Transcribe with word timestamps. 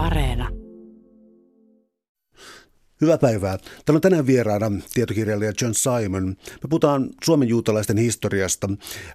Areena. 0.00 0.48
Hyvää 3.00 3.18
päivää. 3.18 3.58
Täällä 3.58 3.96
on 3.96 4.00
tänään 4.00 4.26
vieraana 4.26 4.70
tietokirjailija 4.94 5.52
John 5.62 5.74
Simon. 5.74 6.28
Me 6.28 6.68
puhutaan 6.68 7.10
Suomen 7.24 7.48
juutalaisten 7.48 7.96
historiasta, 7.96 8.68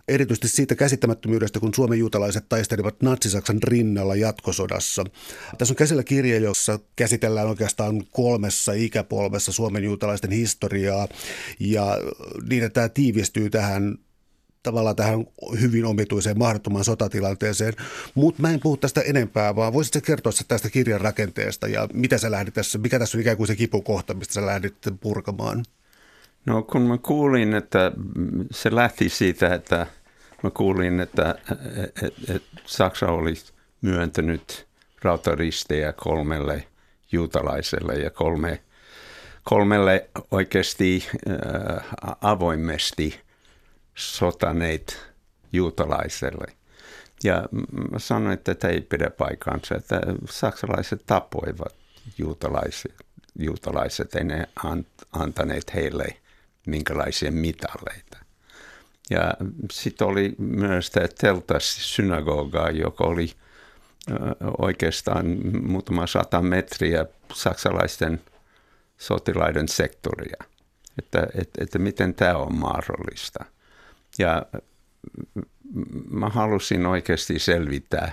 erityisesti 0.08 0.48
siitä 0.48 0.76
käsittämättömyydestä, 0.76 1.60
kun 1.60 1.74
Suomen 1.74 2.00
juutalaiset 2.00 2.46
taistelivat 2.50 3.02
natsisaksan 3.02 3.64
rinnalla 3.64 4.16
jatkosodassa. 4.16 5.04
Tässä 5.58 5.72
on 5.72 5.76
käsillä 5.76 6.04
kirja, 6.04 6.40
jossa 6.40 6.80
käsitellään 6.96 7.48
oikeastaan 7.48 8.04
kolmessa 8.12 8.74
ikäpolvessa 8.74 9.52
Suomen 9.52 9.84
juutalaisten 9.84 10.32
historiaa, 10.32 11.08
ja 11.60 11.98
niin, 12.50 12.64
että 12.64 12.74
tämä 12.74 12.90
tiivistyy 12.90 13.50
tähän 13.50 13.98
tavallaan 14.66 14.96
tähän 14.96 15.26
hyvin 15.62 15.86
omituiseen 15.86 16.40
mahdottomaan 16.40 16.86
sotatilanteeseen. 16.86 17.74
Mutta 18.16 18.42
mä 18.42 18.50
en 18.50 18.60
puhu 18.60 18.78
tästä 18.78 19.02
enempää, 19.02 19.56
vaan 19.56 19.74
voisitko 19.74 20.00
kertoa 20.06 20.32
tästä 20.48 20.70
kirjan 20.70 21.02
rakenteesta 21.02 21.68
ja 21.68 21.88
mitä 21.94 22.18
sä 22.18 22.32
lähdit 22.32 22.54
tässä, 22.54 22.78
mikä 22.78 23.00
tässä 23.00 23.18
on 23.18 23.22
ikään 23.22 23.38
kuin 23.38 23.48
se 23.48 23.56
kipukohta, 23.56 24.14
mistä 24.14 24.34
sä 24.34 24.46
lähdit 24.46 24.76
purkamaan? 25.00 25.66
No 26.46 26.64
kun 26.64 26.82
mä 26.82 26.98
kuulin, 26.98 27.54
että 27.54 27.92
se 28.52 28.76
lähti 28.76 29.10
siitä, 29.10 29.54
että 29.54 29.88
mä 30.44 30.50
kuulin, 30.50 31.00
että 31.00 31.36
et, 32.04 32.30
et 32.30 32.44
Saksa 32.66 33.08
olisi 33.08 33.54
myöntänyt 33.82 34.68
rautaristejä 35.02 35.94
kolmelle 35.94 36.68
juutalaiselle 37.12 37.94
ja 37.94 38.10
kolme, 38.10 38.62
kolmelle 39.44 40.10
oikeasti 40.32 41.08
äh, 41.14 41.86
avoimesti 42.22 43.25
sotaneet 43.96 45.12
juutalaiselle. 45.54 46.46
Ja 47.24 47.44
sanoin, 47.98 48.34
että 48.34 48.56
tämä 48.56 48.74
ei 48.74 48.82
pidä 48.82 49.10
paikkaansa, 49.10 49.76
että 49.76 50.02
saksalaiset 50.30 51.04
tapoivat 51.06 51.76
juutalaiset, 52.18 52.96
juutalaiset 53.40 54.16
ei 54.16 54.24
ne 54.24 54.50
antaneet 55.12 55.74
heille 55.76 56.06
minkälaisia 56.68 57.32
mitalleita. 57.32 58.18
Ja 59.10 59.34
sitten 59.72 60.08
oli 60.08 60.36
myös 60.38 60.90
tämä 60.92 61.08
Teltas 61.08 61.96
synagoga, 61.96 62.70
joka 62.70 63.04
oli 63.04 63.32
oikeastaan 64.58 65.26
muutama 65.62 66.08
sata 66.08 66.42
metriä 66.42 67.06
saksalaisten 67.34 68.22
sotilaiden 68.98 69.68
sektoria. 69.68 70.38
Että, 70.98 71.28
että, 71.36 71.64
että 71.64 71.80
miten 71.80 72.14
tämä 72.16 72.38
on 72.38 72.56
mahdollista. 72.56 73.46
Ja 74.20 74.46
mä 76.10 76.30
halusin 76.30 76.86
oikeasti 76.86 77.40
selvittää, 77.40 78.12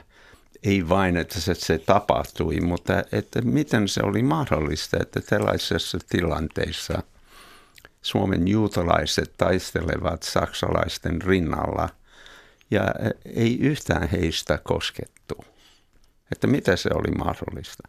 ei 0.62 0.88
vain, 0.88 1.16
että 1.16 1.40
se, 1.40 1.54
se 1.54 1.78
tapahtui, 1.78 2.60
mutta 2.60 3.02
että 3.12 3.42
miten 3.42 3.88
se 3.88 4.00
oli 4.02 4.22
mahdollista, 4.22 4.96
että 5.00 5.20
tällaisessa 5.20 5.98
tilanteessa 6.08 7.02
Suomen 8.02 8.48
juutalaiset 8.48 9.32
taistelevat 9.36 10.22
saksalaisten 10.22 11.22
rinnalla 11.22 11.88
ja 12.70 12.94
ei 13.24 13.58
yhtään 13.60 14.08
heistä 14.08 14.58
koskettu. 14.58 15.44
Että 16.32 16.46
mitä 16.46 16.76
se 16.76 16.90
oli 16.94 17.10
mahdollista. 17.10 17.88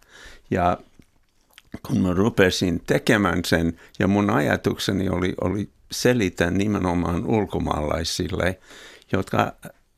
Ja 0.52 0.78
kun 1.88 2.02
mä 2.02 2.14
rupesin 2.14 2.82
tekemään 2.88 3.46
sen 3.46 3.80
ja 4.00 4.08
mun 4.08 4.30
ajatukseni 4.30 5.10
oli, 5.10 5.34
oli 5.42 5.70
selitän 5.94 6.58
nimenomaan 6.58 7.26
ulkomaalaisille, 7.26 8.60
jotka 9.12 9.54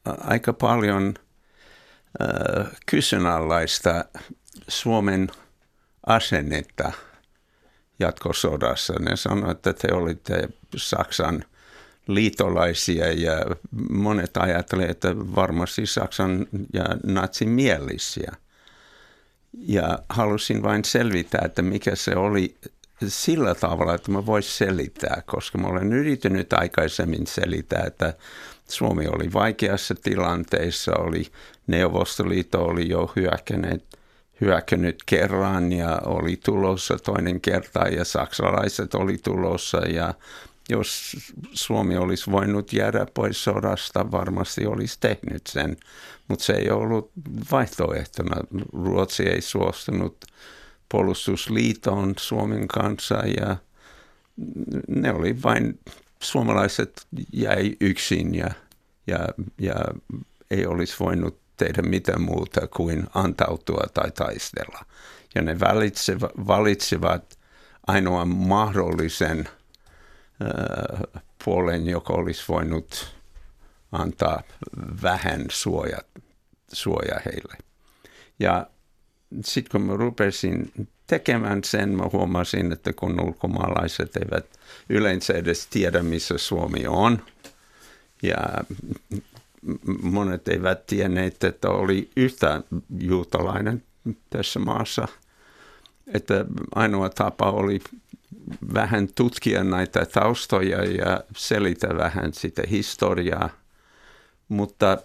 aika 0.05 0.53
paljon 0.53 1.13
äh, 2.21 2.67
kysynalaista 2.85 4.05
Suomen 4.67 5.31
asennetta 6.07 6.91
jatkosodassa. 7.99 8.93
Ne 8.93 9.15
sanoivat, 9.15 9.67
että 9.67 9.87
te 9.87 9.93
olitte 9.93 10.49
Saksan 10.75 11.43
liitolaisia 12.07 13.11
ja 13.11 13.45
monet 13.89 14.37
ajattelivat, 14.37 14.89
että 14.89 15.15
varmasti 15.15 15.85
Saksan 15.85 16.47
ja 16.73 16.85
natsin 17.03 17.49
mielisiä. 17.49 18.31
Ja 19.57 19.99
halusin 20.09 20.63
vain 20.63 20.85
selvittää, 20.85 21.41
että 21.45 21.61
mikä 21.61 21.95
se 21.95 22.15
oli 22.15 22.57
sillä 23.09 23.55
tavalla, 23.55 23.93
että 23.93 24.11
mä 24.11 24.25
voisin 24.25 24.51
selittää, 24.51 25.23
koska 25.25 25.57
mä 25.57 25.67
olen 25.67 25.93
yrittänyt 25.93 26.53
aikaisemmin 26.53 27.27
selittää, 27.27 27.83
että 27.87 28.13
Suomi 28.67 29.07
oli 29.07 29.33
vaikeassa 29.33 29.95
tilanteessa, 29.95 30.91
oli 30.97 31.27
Neuvostoliitto 31.67 32.65
oli 32.65 32.89
jo 32.89 33.11
hyökännyt, 33.15 33.83
hyökännyt 34.41 35.03
kerran 35.05 35.71
ja 35.71 36.01
oli 36.05 36.37
tulossa 36.45 36.97
toinen 36.97 37.41
kerta 37.41 37.79
ja 37.79 38.05
saksalaiset 38.05 38.95
oli 38.95 39.17
tulossa 39.17 39.77
ja 39.77 40.13
jos 40.69 41.15
Suomi 41.53 41.97
olisi 41.97 42.31
voinut 42.31 42.73
jäädä 42.73 43.05
pois 43.13 43.43
sodasta, 43.43 44.11
varmasti 44.11 44.65
olisi 44.65 44.97
tehnyt 44.99 45.47
sen, 45.47 45.77
mutta 46.27 46.45
se 46.45 46.53
ei 46.53 46.69
ollut 46.69 47.11
vaihtoehtona. 47.51 48.35
Ruotsi 48.73 49.23
ei 49.23 49.41
suostunut 49.41 50.17
puolustusliiton 50.89 52.13
Suomen 52.19 52.67
kanssa 52.67 53.15
ja 53.15 53.57
ne 54.87 55.13
oli 55.13 55.43
vain, 55.43 55.79
suomalaiset 56.19 57.07
jäi 57.33 57.75
yksin 57.81 58.35
ja, 58.35 58.51
ja, 59.07 59.19
ja 59.61 59.75
ei 60.51 60.65
olisi 60.65 60.95
voinut 60.99 61.39
tehdä 61.57 61.81
mitään 61.81 62.21
muuta 62.21 62.67
kuin 62.67 63.07
antautua 63.13 63.83
tai 63.93 64.11
taistella. 64.11 64.85
Ja 65.35 65.41
ne 65.41 65.59
valitsivat, 65.59 66.31
valitsivat 66.47 67.39
ainoan 67.87 68.27
mahdollisen 68.27 69.39
äh, 69.39 71.23
puolen, 71.45 71.87
joka 71.87 72.13
olisi 72.13 72.43
voinut 72.47 73.15
antaa 73.91 74.43
vähän 75.01 75.45
suoja, 75.49 75.97
suoja 76.73 77.19
heille. 77.25 77.57
Ja 78.39 78.67
sitten 79.43 79.71
kun 79.71 79.81
mä 79.81 79.97
rupesin 79.97 80.71
tekemään 81.07 81.63
sen, 81.63 81.89
mä 81.89 82.03
huomasin, 82.13 82.71
että 82.71 82.93
kun 82.93 83.21
ulkomaalaiset 83.21 84.15
eivät 84.15 84.45
yleensä 84.89 85.33
edes 85.33 85.67
tiedä, 85.67 86.03
missä 86.03 86.37
Suomi 86.37 86.87
on, 86.87 87.21
ja 88.23 88.37
monet 90.01 90.47
eivät 90.47 90.85
tienneet, 90.85 91.43
että 91.43 91.69
oli 91.69 92.09
yhtä 92.15 92.61
juutalainen 92.99 93.83
tässä 94.29 94.59
maassa, 94.59 95.07
että 96.13 96.45
ainoa 96.75 97.09
tapa 97.09 97.51
oli 97.51 97.79
vähän 98.73 99.07
tutkia 99.15 99.63
näitä 99.63 100.05
taustoja 100.05 100.83
ja 100.83 101.23
selitä 101.37 101.87
vähän 101.97 102.33
sitä 102.33 102.63
historiaa, 102.69 103.49
mutta 104.49 104.97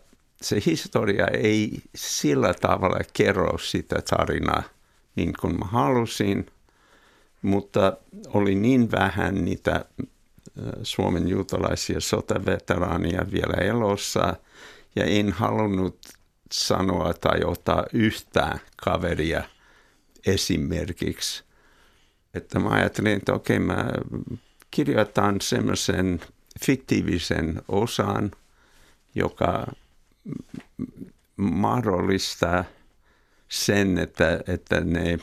se 0.42 0.62
historia 0.66 1.26
ei 1.26 1.82
sillä 1.94 2.54
tavalla 2.54 3.00
kerro 3.12 3.58
sitä 3.58 4.02
tarinaa 4.10 4.62
niin 5.16 5.32
kuin 5.40 5.58
mä 5.58 5.64
halusin, 5.64 6.46
mutta 7.42 7.96
oli 8.26 8.54
niin 8.54 8.90
vähän 8.90 9.44
niitä 9.44 9.84
Suomen 10.82 11.28
juutalaisia 11.28 12.00
sotaveteraania 12.00 13.26
vielä 13.32 13.54
elossa, 13.54 14.36
ja 14.96 15.04
en 15.04 15.32
halunnut 15.32 15.98
sanoa 16.52 17.14
tai 17.14 17.40
ottaa 17.44 17.84
yhtään 17.92 18.60
kaveria 18.84 19.42
esimerkiksi. 20.26 21.44
Että 22.34 22.58
mä 22.58 22.68
ajattelin, 22.68 23.16
että 23.16 23.32
okei, 23.32 23.58
mä 23.58 23.90
kirjoitan 24.70 25.40
semmoisen 25.40 26.20
fiktiivisen 26.64 27.62
osan, 27.68 28.30
joka 29.14 29.66
mahdollistaa 31.36 32.64
sen, 33.48 33.98
että, 33.98 34.40
että 34.46 34.80
ne, 34.80 35.18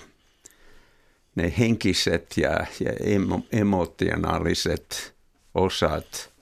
ne 1.36 1.54
henkiset 1.60 2.38
ja, 2.38 2.66
ja 2.80 2.94
emo, 3.00 3.42
emotionaaliset 3.51 5.16
osat 5.54 6.33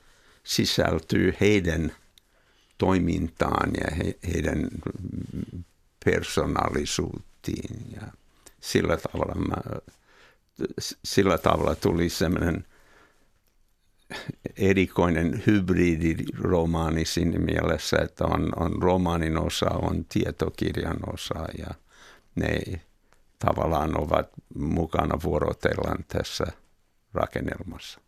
sisältyy 0.43 1.33
heidän 1.41 1.95
toimintaan 2.77 3.71
ja 3.77 3.95
he, 3.95 4.17
heidän 4.33 4.67
persoonallisuuteen. 6.05 7.91
Ja 7.95 8.07
sillä 8.61 8.97
tavalla, 8.97 9.35
mä, 9.35 9.79
sillä 11.03 11.37
tavalla 11.37 11.75
tuli 11.75 12.09
semmoinen 12.09 12.65
erikoinen 14.57 15.43
hybridiromaani 15.47 17.05
siinä 17.05 17.39
mielessä, 17.39 17.97
että 17.97 18.25
on, 18.25 18.51
on 18.55 18.81
romaanin 18.81 19.37
osa, 19.37 19.69
on 19.69 20.05
tietokirjan 20.05 20.97
osa 21.13 21.45
ja 21.57 21.67
ne 22.35 22.81
tavallaan 23.39 24.01
ovat 24.01 24.29
mukana 24.55 25.19
vuorotellaan 25.23 26.05
tässä 26.07 26.45
rakennelmassa. 27.13 27.99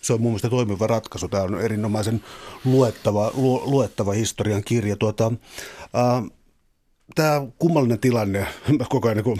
Se 0.00 0.12
on 0.12 0.20
mun 0.20 0.30
mielestä 0.30 0.50
toimiva 0.50 0.86
ratkaisu. 0.86 1.28
Tämä 1.28 1.42
on 1.42 1.60
erinomaisen 1.60 2.24
luettava, 2.64 3.30
lu, 3.34 3.70
luettava 3.70 4.12
historian 4.12 4.64
kirja. 4.64 4.96
Tuota, 4.96 5.32
äh, 5.82 6.37
tämä 7.14 7.42
kummallinen 7.58 7.98
tilanne, 7.98 8.46
koko 8.88 9.08
ajan 9.08 9.24
kun 9.24 9.38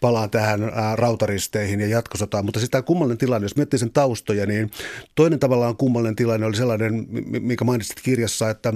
palaan 0.00 0.30
tähän 0.30 0.60
rautaristeihin 0.94 1.80
ja 1.80 1.86
jatkosotaan, 1.86 2.44
mutta 2.44 2.60
siis 2.60 2.70
tämä 2.70 2.82
kummallinen 2.82 3.18
tilanne, 3.18 3.44
jos 3.44 3.56
miettii 3.56 3.78
sen 3.78 3.92
taustoja, 3.92 4.46
niin 4.46 4.70
toinen 5.14 5.38
tavallaan 5.38 5.76
kummallinen 5.76 6.16
tilanne 6.16 6.46
oli 6.46 6.56
sellainen, 6.56 7.06
mikä 7.40 7.64
mainitsit 7.64 8.00
kirjassa, 8.00 8.50
että 8.50 8.74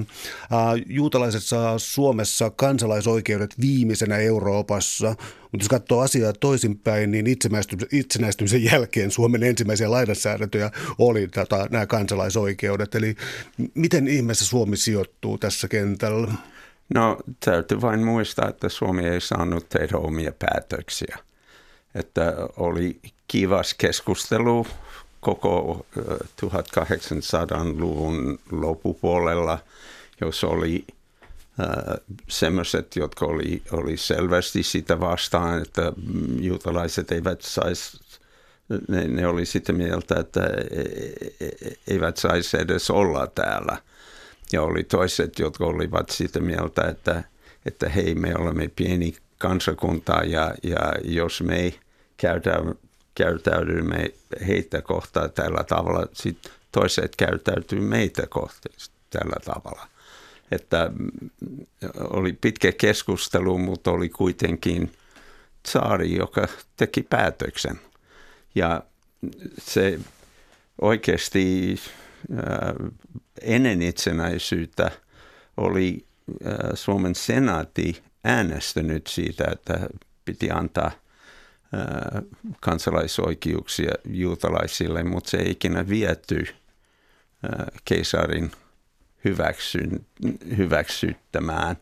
juutalaiset 0.86 1.42
saa 1.42 1.78
Suomessa 1.78 2.50
kansalaisoikeudet 2.50 3.54
viimeisenä 3.60 4.16
Euroopassa, 4.16 5.16
mutta 5.52 5.64
jos 5.64 5.68
katsoo 5.68 6.00
asiaa 6.00 6.32
toisinpäin, 6.32 7.10
niin 7.10 7.26
itsenäistymisen 7.92 8.64
jälkeen 8.64 9.10
Suomen 9.10 9.42
ensimmäisiä 9.42 9.90
lainsäädäntöjä 9.90 10.70
oli 10.98 11.28
tätä, 11.28 11.66
nämä 11.70 11.86
kansalaisoikeudet. 11.86 12.94
Eli 12.94 13.14
miten 13.74 14.08
ihmeessä 14.08 14.44
Suomi 14.44 14.76
sijoittuu 14.76 15.38
tässä 15.38 15.68
kentällä? 15.68 16.32
No 16.88 17.16
täytyy 17.40 17.80
vain 17.80 18.04
muistaa, 18.04 18.48
että 18.48 18.68
Suomi 18.68 19.06
ei 19.06 19.20
saanut 19.20 19.68
tehdä 19.68 19.96
omia 19.96 20.32
päätöksiä. 20.38 21.18
Että 21.94 22.34
oli 22.56 23.00
kivas 23.28 23.74
keskustelu 23.74 24.66
koko 25.20 25.86
1800-luvun 26.46 28.38
loppupuolella, 28.50 29.58
jos 30.20 30.44
oli 30.44 30.84
äh, 31.60 31.66
semmoiset, 32.28 32.96
jotka 32.96 33.26
oli, 33.26 33.62
oli 33.72 33.96
selvästi 33.96 34.62
sitä 34.62 35.00
vastaan, 35.00 35.62
että 35.62 35.92
juutalaiset 36.40 37.12
eivät 37.12 37.42
saisi, 37.42 37.98
ne, 38.88 39.08
ne 39.08 39.26
oli 39.26 39.46
sitä 39.46 39.72
mieltä, 39.72 40.20
että 40.20 40.46
e, 40.46 40.80
e, 41.40 41.46
e, 41.46 41.72
eivät 41.88 42.16
saisi 42.16 42.56
edes 42.56 42.90
olla 42.90 43.26
täällä– 43.26 43.78
ja 44.54 44.62
oli 44.62 44.84
toiset, 44.84 45.38
jotka 45.38 45.64
olivat 45.64 46.10
sitä 46.10 46.40
mieltä, 46.40 46.82
että, 46.82 47.24
että 47.66 47.88
hei, 47.88 48.14
me 48.14 48.34
olemme 48.36 48.70
pieni 48.76 49.16
kansakunta 49.38 50.12
ja, 50.12 50.54
ja 50.62 50.92
jos 51.04 51.42
me 51.42 51.56
ei 51.56 51.78
käytä, 52.16 52.64
käytäydymme 53.14 54.10
heitä 54.46 54.82
kohtaan 54.82 55.32
tällä 55.32 55.64
tavalla, 55.64 56.06
sitten 56.12 56.52
toiset 56.72 57.16
käytäytyy 57.16 57.80
meitä 57.80 58.26
kohtaan 58.26 58.74
tällä 59.10 59.36
tavalla. 59.44 59.88
Että 60.50 60.90
mm, 60.94 61.08
oli 61.96 62.32
pitkä 62.32 62.72
keskustelu, 62.72 63.58
mutta 63.58 63.90
oli 63.90 64.08
kuitenkin 64.08 64.92
saari, 65.66 66.16
joka 66.16 66.48
teki 66.76 67.02
päätöksen. 67.02 67.80
Ja 68.54 68.82
se 69.58 70.00
oikeasti 70.80 71.80
ennen 73.42 73.82
itsenäisyyttä 73.82 74.90
oli 75.56 76.06
Suomen 76.74 77.14
senaatti 77.14 78.02
äänestänyt 78.24 79.06
siitä, 79.06 79.44
että 79.52 79.86
piti 80.24 80.50
antaa 80.50 80.90
kansalaisoikeuksia 82.60 83.92
juutalaisille, 84.04 85.02
mutta 85.02 85.30
se 85.30 85.36
ei 85.36 85.50
ikinä 85.50 85.88
viety 85.88 86.46
keisarin 87.84 88.52
hyväksyn, 89.24 90.06
hyväksyttämään. 90.56 91.76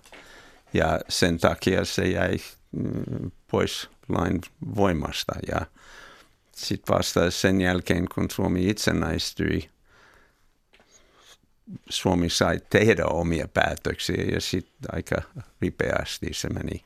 Ja 0.75 1.01
sen 1.09 1.39
takia 1.39 1.85
se 1.85 2.03
jäi 2.09 2.37
mm, 2.73 3.31
pois 3.51 3.91
lain 4.09 4.41
voimasta. 4.77 5.33
Ja 5.49 5.67
sitten 6.53 6.95
vasta 6.95 7.31
sen 7.31 7.61
jälkeen, 7.61 8.07
kun 8.15 8.31
Suomi 8.31 8.69
itsenäistyi, 8.69 9.69
Suomi 11.89 12.31
sai 12.31 12.61
tehdä 12.71 13.05
omia 13.07 13.49
päätöksiä 13.49 14.25
ja 14.33 14.41
sitten 14.41 14.95
aika 14.95 15.23
ripeästi 15.61 16.29
se 16.33 16.49
meni. 16.49 16.85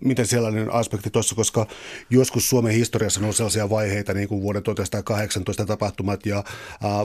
Miten 0.00 0.26
sellainen 0.26 0.72
aspekti 0.72 1.10
tuossa, 1.10 1.34
koska 1.34 1.66
joskus 2.10 2.48
Suomen 2.48 2.72
historiassa 2.72 3.26
on 3.26 3.34
sellaisia 3.34 3.70
vaiheita, 3.70 4.14
niin 4.14 4.28
kuin 4.28 4.42
vuoden 4.42 4.62
1918 4.62 5.66
tapahtumat 5.66 6.26
ja 6.26 6.38
äh, 6.38 6.44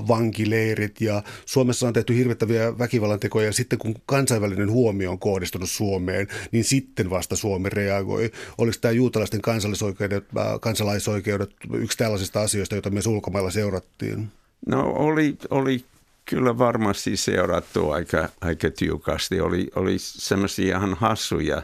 vankileirit, 0.07 1.01
ja 1.01 1.23
Suomessa 1.45 1.87
on 1.87 1.93
tehty 1.93 2.15
hirvittäviä 2.15 2.77
väkivallantekoja, 2.77 3.45
ja 3.45 3.53
sitten 3.53 3.79
kun 3.79 3.95
kansainvälinen 4.05 4.71
huomio 4.71 5.11
on 5.11 5.19
kohdistunut 5.19 5.69
Suomeen, 5.69 6.27
niin 6.51 6.63
sitten 6.63 7.09
vasta 7.09 7.35
Suomi 7.35 7.69
reagoi. 7.69 8.31
Oliko 8.57 8.77
tämä 8.81 8.91
juutalaisten 8.91 9.41
kansalaisoikeudet, 9.41 10.25
äh, 10.37 10.45
kansalaisoikeudet 10.61 11.51
yksi 11.73 11.97
tällaisista 11.97 12.41
asioista, 12.41 12.75
joita 12.75 12.89
myös 12.89 13.07
ulkomailla 13.07 13.51
seurattiin? 13.51 14.31
No 14.67 14.81
oli, 14.81 15.37
oli 15.49 15.85
kyllä 16.25 16.57
varmasti 16.57 17.17
seurattu 17.17 17.91
aika, 17.91 18.29
aika 18.41 18.71
tiukasti. 18.71 19.41
Oli, 19.41 19.71
oli 19.75 19.95
semmoisia 19.99 20.77
ihan 20.77 20.93
hassuja 20.93 21.61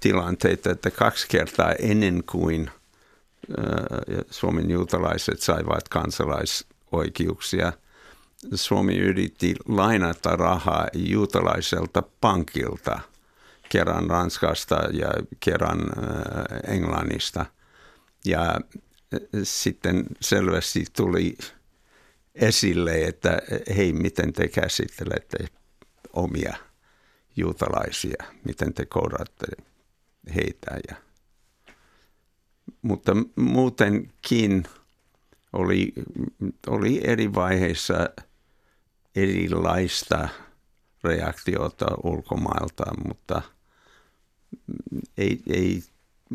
tilanteita, 0.00 0.70
että 0.70 0.90
kaksi 0.90 1.28
kertaa 1.28 1.72
ennen 1.72 2.22
kuin 2.30 2.70
Suomen 4.30 4.70
juutalaiset 4.70 5.40
saivat 5.40 5.88
kansalaisoikeuksia, 5.88 7.72
Suomi 8.54 8.98
yritti 8.98 9.54
lainata 9.68 10.36
rahaa 10.36 10.88
juutalaiselta 10.94 12.02
pankilta, 12.20 13.00
kerran 13.68 14.10
Ranskasta 14.10 14.76
ja 14.92 15.12
kerran 15.40 15.80
Englannista. 16.64 17.46
Ja 18.24 18.60
sitten 19.42 20.04
selvästi 20.20 20.84
tuli 20.96 21.36
esille, 22.34 23.04
että 23.04 23.38
hei, 23.76 23.92
miten 23.92 24.32
te 24.32 24.48
käsittelette 24.48 25.38
omia 26.12 26.56
juutalaisia, 27.36 28.24
miten 28.44 28.74
te 28.74 28.86
kouratte 28.86 29.46
heitä. 30.34 30.78
Ja, 30.88 30.96
mutta 32.82 33.12
muutenkin 33.36 34.64
oli, 35.52 35.92
oli 36.66 37.00
eri 37.04 37.34
vaiheissa 37.34 38.08
erilaista 39.16 40.28
reaktiota 41.04 41.86
ulkomailta, 42.04 42.84
mutta 43.08 43.42
ei, 45.18 45.42
ei 45.50 45.82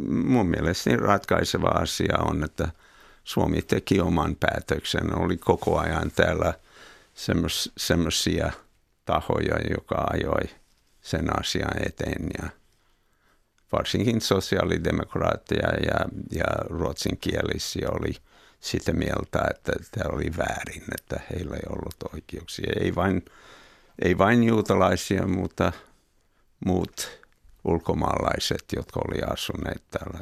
mun 0.06 0.48
mielestä 0.48 0.96
ratkaiseva 0.96 1.68
asia 1.68 2.18
on, 2.18 2.44
että– 2.44 2.72
Suomi 3.26 3.62
teki 3.62 4.00
oman 4.00 4.36
päätöksen. 4.36 5.18
Oli 5.18 5.38
koko 5.38 5.80
ajan 5.80 6.12
täällä 6.12 6.54
semmoisia 7.78 8.52
tahoja, 9.06 9.56
joka 9.78 10.06
ajoi 10.14 10.50
sen 11.02 11.40
asian 11.40 11.86
eteen 11.86 12.28
ja 12.42 12.50
varsinkin 13.72 14.22
sosiaalidemokraatteja 14.22 15.70
ja, 15.70 16.06
ja 16.32 16.46
ruotsinkielisiä 16.70 17.88
oli 17.90 18.16
sitä 18.60 18.94
mieltä, 18.94 19.48
että 19.50 19.72
tämä 19.92 20.16
oli 20.16 20.32
väärin, 20.38 20.84
että 21.02 21.20
heillä 21.32 21.56
ei 21.56 21.64
ollut 21.70 22.14
oikeuksia. 22.14 22.74
Ei 22.80 22.96
vain, 22.96 23.26
ei 24.02 24.18
vain 24.18 24.44
juutalaisia, 24.44 25.28
mutta 25.28 25.72
muut 26.66 27.20
ulkomaalaiset, 27.64 28.66
jotka 28.76 29.02
oli 29.08 29.22
asuneet 29.22 29.84
täällä. 29.92 30.20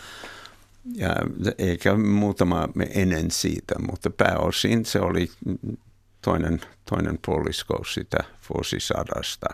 ja 0.95 1.17
eikä 1.59 1.95
muutama 1.95 2.69
ennen 2.91 3.31
siitä, 3.31 3.75
mutta 3.79 4.11
pääosin 4.11 4.85
se 4.85 5.01
oli 5.01 5.31
toinen, 6.29 6.61
toinen 6.85 7.19
puolisko 7.27 7.85
sitä 7.85 8.19
vuosisadasta. 8.55 9.47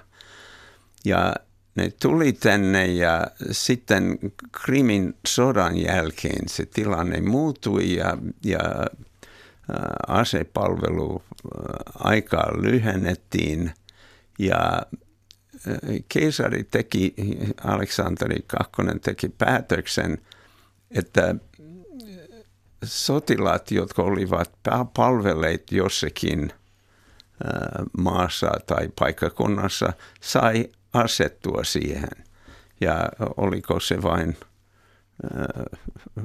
Ja 1.04 1.34
ne 1.74 1.90
tuli 2.02 2.32
tänne 2.32 2.86
ja 2.86 3.26
sitten 3.50 4.18
Krimin 4.64 5.14
sodan 5.26 5.76
jälkeen 5.76 6.48
se 6.48 6.66
tilanne 6.66 7.20
muuttui 7.20 7.96
ja, 7.96 8.18
ja 8.44 8.60
asepalvelu 10.08 11.22
aikaa 11.94 12.62
lyhennettiin 12.62 13.72
ja 14.38 14.82
keisari 16.08 16.64
teki, 16.64 17.14
Aleksanteri 17.64 18.36
II 18.36 18.98
teki 19.02 19.28
päätöksen, 19.28 20.18
että 20.90 21.34
sotilaat, 22.84 23.70
jotka 23.70 24.02
olivat 24.02 24.50
palvelleet 24.94 25.72
jossakin 25.72 26.52
maassa 27.98 28.50
tai 28.66 28.88
paikkakunnassa, 28.98 29.92
sai 30.20 30.68
asettua 30.92 31.64
siihen. 31.64 32.08
Ja 32.80 33.08
oliko 33.36 33.80
se 33.80 34.02
vain 34.02 34.36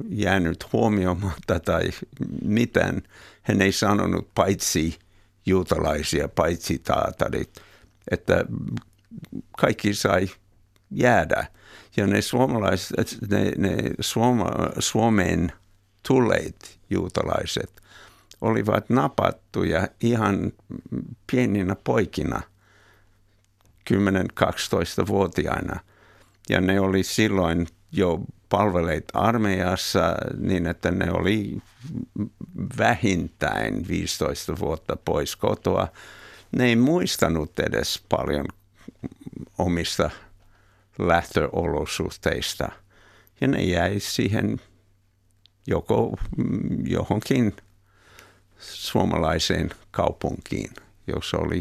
jäänyt 0.08 0.72
huomioimatta 0.72 1.60
tai 1.60 1.90
mitään. 2.42 3.02
Hän 3.42 3.62
ei 3.62 3.72
sanonut 3.72 4.28
paitsi 4.34 4.98
juutalaisia, 5.46 6.28
paitsi 6.28 6.78
taatarit, 6.78 7.50
että 8.10 8.44
kaikki 9.60 9.94
sai 9.94 10.28
jäädä. 10.90 11.46
Ja 11.96 12.06
ne 12.06 12.22
suomalaiset, 12.22 13.18
ne, 13.30 13.52
ne 13.56 13.76
Suoma, 14.00 14.50
Suomeen 14.78 15.52
tulleet 16.08 16.78
juutalaiset 16.90 17.82
olivat 18.40 18.90
napattuja 18.90 19.88
ihan 20.00 20.52
pieninä 21.30 21.76
poikina, 21.84 22.40
10-12-vuotiaina. 23.90 25.80
Ja 26.48 26.60
ne 26.60 26.80
oli 26.80 27.02
silloin 27.02 27.66
jo 27.92 28.20
palveleet 28.48 29.04
armeijassa 29.14 30.16
niin, 30.38 30.66
että 30.66 30.90
ne 30.90 31.12
oli 31.12 31.58
vähintään 32.78 33.88
15 33.88 34.58
vuotta 34.58 34.96
pois 34.96 35.36
kotoa. 35.36 35.88
Ne 36.52 36.64
ei 36.64 36.76
muistanut 36.76 37.58
edes 37.58 38.04
paljon 38.08 38.46
omista 39.58 40.10
lähtöolosuhteista. 40.98 42.68
Ja 43.40 43.48
ne 43.48 43.62
jäi 43.62 44.00
siihen 44.00 44.60
joko 45.66 46.16
johonkin 46.84 47.56
suomalaiseen 48.60 49.70
kaupunkiin, 49.90 50.70
jossa 51.06 51.38
oli, 51.38 51.60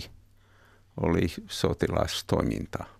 oli 1.01 1.27
sotilastoimintaa. 1.47 2.99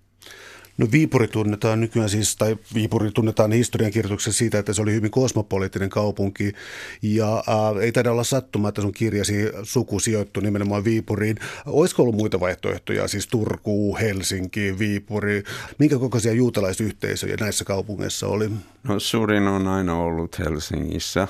No 0.80 0.88
Viipuri 0.92 1.28
tunnetaan 1.28 1.80
nykyään 1.80 2.10
siis, 2.10 2.36
tai 2.36 2.58
Viipuri 2.74 3.12
tunnetaan 3.12 3.52
historiankirjoituksessa 3.52 4.38
siitä, 4.38 4.60
että 4.60 4.74
se 4.74 4.82
oli 4.82 4.94
hyvin 4.94 5.12
kosmopoliittinen 5.12 5.90
kaupunki. 5.90 6.54
Ja 7.02 7.34
ää, 7.36 7.82
ei 7.82 7.92
taida 7.92 8.12
olla 8.12 8.24
sattuma, 8.24 8.70
että 8.70 8.82
sun 8.82 8.92
kirjasi 8.92 9.34
suku 9.64 10.00
sijoittu 10.00 10.40
nimenomaan 10.40 10.84
Viipuriin. 10.84 11.38
Olisiko 11.66 12.02
ollut 12.02 12.16
muita 12.16 12.40
vaihtoehtoja, 12.40 13.08
siis 13.08 13.28
Turku, 13.28 13.98
Helsinki, 14.02 14.80
Viipuri? 14.80 15.44
Minkä 15.78 16.00
kokoisia 16.00 16.34
juutalaisyhteisöjä 16.34 17.36
näissä 17.40 17.66
kaupungeissa 17.66 18.28
oli? 18.28 18.50
No 18.84 19.00
suurin 19.00 19.48
on 19.48 19.68
aina 19.68 19.98
ollut 19.98 20.40
Helsingissä, 20.40 21.28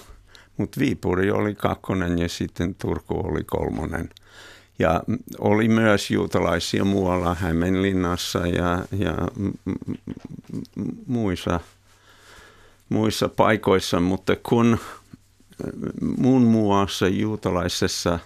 mutta 0.59 0.79
Viipuri 0.79 1.31
oli 1.31 1.55
kakkonen 1.55 2.19
ja 2.19 2.29
sitten 2.29 2.75
Turku 2.75 3.19
oli 3.27 3.43
kolmonen. 3.43 4.09
Ja 4.79 5.03
oli 5.39 5.67
myös 5.67 6.11
juutalaisia 6.11 6.85
muualla 6.85 7.35
Hämeenlinnassa 7.35 8.39
ja, 8.39 8.85
ja 8.91 9.15
muissa, 11.07 11.59
muissa 12.89 13.29
paikoissa, 13.29 13.99
mutta 13.99 14.35
kun 14.43 14.77
muun 16.17 16.41
muassa 16.41 17.07
juutalaisessa 17.07 18.19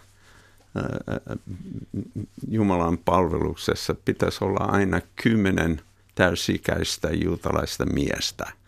Jumalan 2.48 2.98
palveluksessa 2.98 3.96
pitäisi 4.06 4.44
olla 4.44 4.66
aina 4.66 5.02
kymmenen 5.24 5.82
täysikäistä 6.16 7.10
juutalaista 7.12 7.86
miestä. 7.86 8.63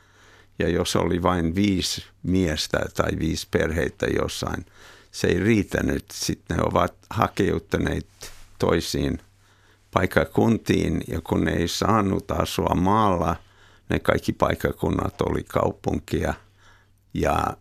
Ja 0.59 0.69
jos 0.69 0.95
oli 0.95 1.23
vain 1.23 1.55
viisi 1.55 2.05
miestä 2.23 2.79
tai 2.95 3.11
viisi 3.19 3.47
perheitä 3.51 4.05
jossain, 4.05 4.65
se 5.11 5.27
ei 5.27 5.39
riitänyt. 5.39 6.05
Sitten 6.13 6.57
ne 6.57 6.63
ovat 6.63 6.93
hakeutuneet 7.09 8.07
toisiin 8.59 9.19
paikakuntiin 9.93 11.03
ja 11.07 11.21
kun 11.21 11.43
ne 11.43 11.51
ei 11.51 11.67
saanut 11.67 12.31
asua 12.31 12.75
maalla, 12.75 13.35
ne 13.89 13.99
kaikki 13.99 14.33
paikakunnat 14.33 15.21
oli 15.21 15.43
kaupunkia 15.43 16.33
ja 17.13 17.57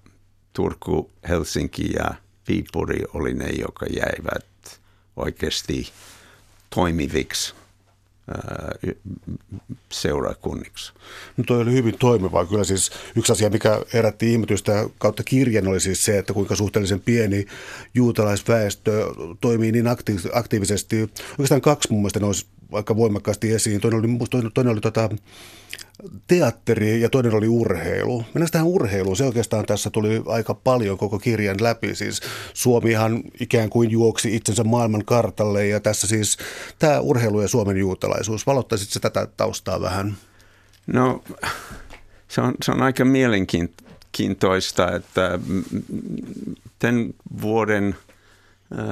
Turku, 0.52 1.10
Helsinki 1.28 1.92
ja 1.92 2.14
Viipuri 2.48 3.02
oli 3.14 3.34
ne, 3.34 3.50
jotka 3.50 3.86
jäivät 3.86 4.80
oikeasti 5.16 5.92
toimiviksi 6.74 7.54
seurakunniksi. 9.93 10.93
No 11.37 11.45
toi 11.47 11.61
oli 11.61 11.73
hyvin 11.73 11.99
toimiva. 11.99 12.47
Kyllä 12.47 12.64
siis 12.64 12.90
yksi 13.16 13.33
asia, 13.33 13.50
mikä 13.50 13.81
herätti 13.93 14.33
ihmetystä 14.33 14.88
kautta 14.99 15.23
kirjan 15.23 15.69
oli 15.69 15.81
siis 15.81 16.04
se, 16.04 16.19
että 16.19 16.33
kuinka 16.33 16.57
suhteellisen 16.57 17.00
pieni 17.00 17.47
juutalaisväestö 17.95 19.07
toimii 19.40 19.73
niin 19.73 19.87
aktiivisesti. 20.33 21.11
Oikeastaan 21.31 21.61
kaksi 21.61 21.93
mun 21.93 22.00
mielestä 22.00 22.21
nousi 22.21 22.47
aika 22.73 22.97
voimakkaasti 22.97 23.52
esiin. 23.52 23.80
Toinen 23.80 23.99
oli, 23.99 24.09
toinen, 24.30 24.52
toinen 24.52 24.73
oli 24.73 24.80
tota, 24.80 25.09
teatteri 26.26 27.00
ja 27.00 27.09
toinen 27.09 27.35
oli 27.35 27.49
urheilu. 27.49 28.25
Mennään 28.35 28.50
tähän 28.52 28.66
urheiluun. 28.66 29.16
Se 29.16 29.25
oikeastaan 29.25 29.66
tässä 29.66 29.90
tuli 29.90 30.23
aika 30.26 30.54
paljon 30.54 30.99
koko 30.99 31.18
kirjan 31.18 31.56
läpi. 31.61 31.94
Siis 31.94 32.21
Suomihan 32.54 33.23
ikään 33.40 33.71
kuin 33.71 33.90
juoksi 33.90 34.37
itsensä 34.37 34.64
maailman 34.64 35.04
kartalle 35.04 35.66
ja 35.66 35.80
tässä 35.80 36.06
siis 36.06 36.37
tämä 36.78 37.00
urheilu 37.00 37.40
ja 37.40 37.49
Suomen 37.49 37.76
juutalaisuus. 37.76 38.47
Valottaisitko 38.47 39.00
tätä 39.00 39.28
taustaa 39.37 39.80
vähän? 39.80 40.16
No 40.87 41.25
se 42.28 42.40
on, 42.40 42.54
se 42.62 42.73
on 42.73 42.83
aika 42.83 43.04
mielenkiintoista, 43.04 44.92
että 44.92 45.38
tämän 46.78 47.14
vuoden 47.42 47.97
äh, 48.78 48.88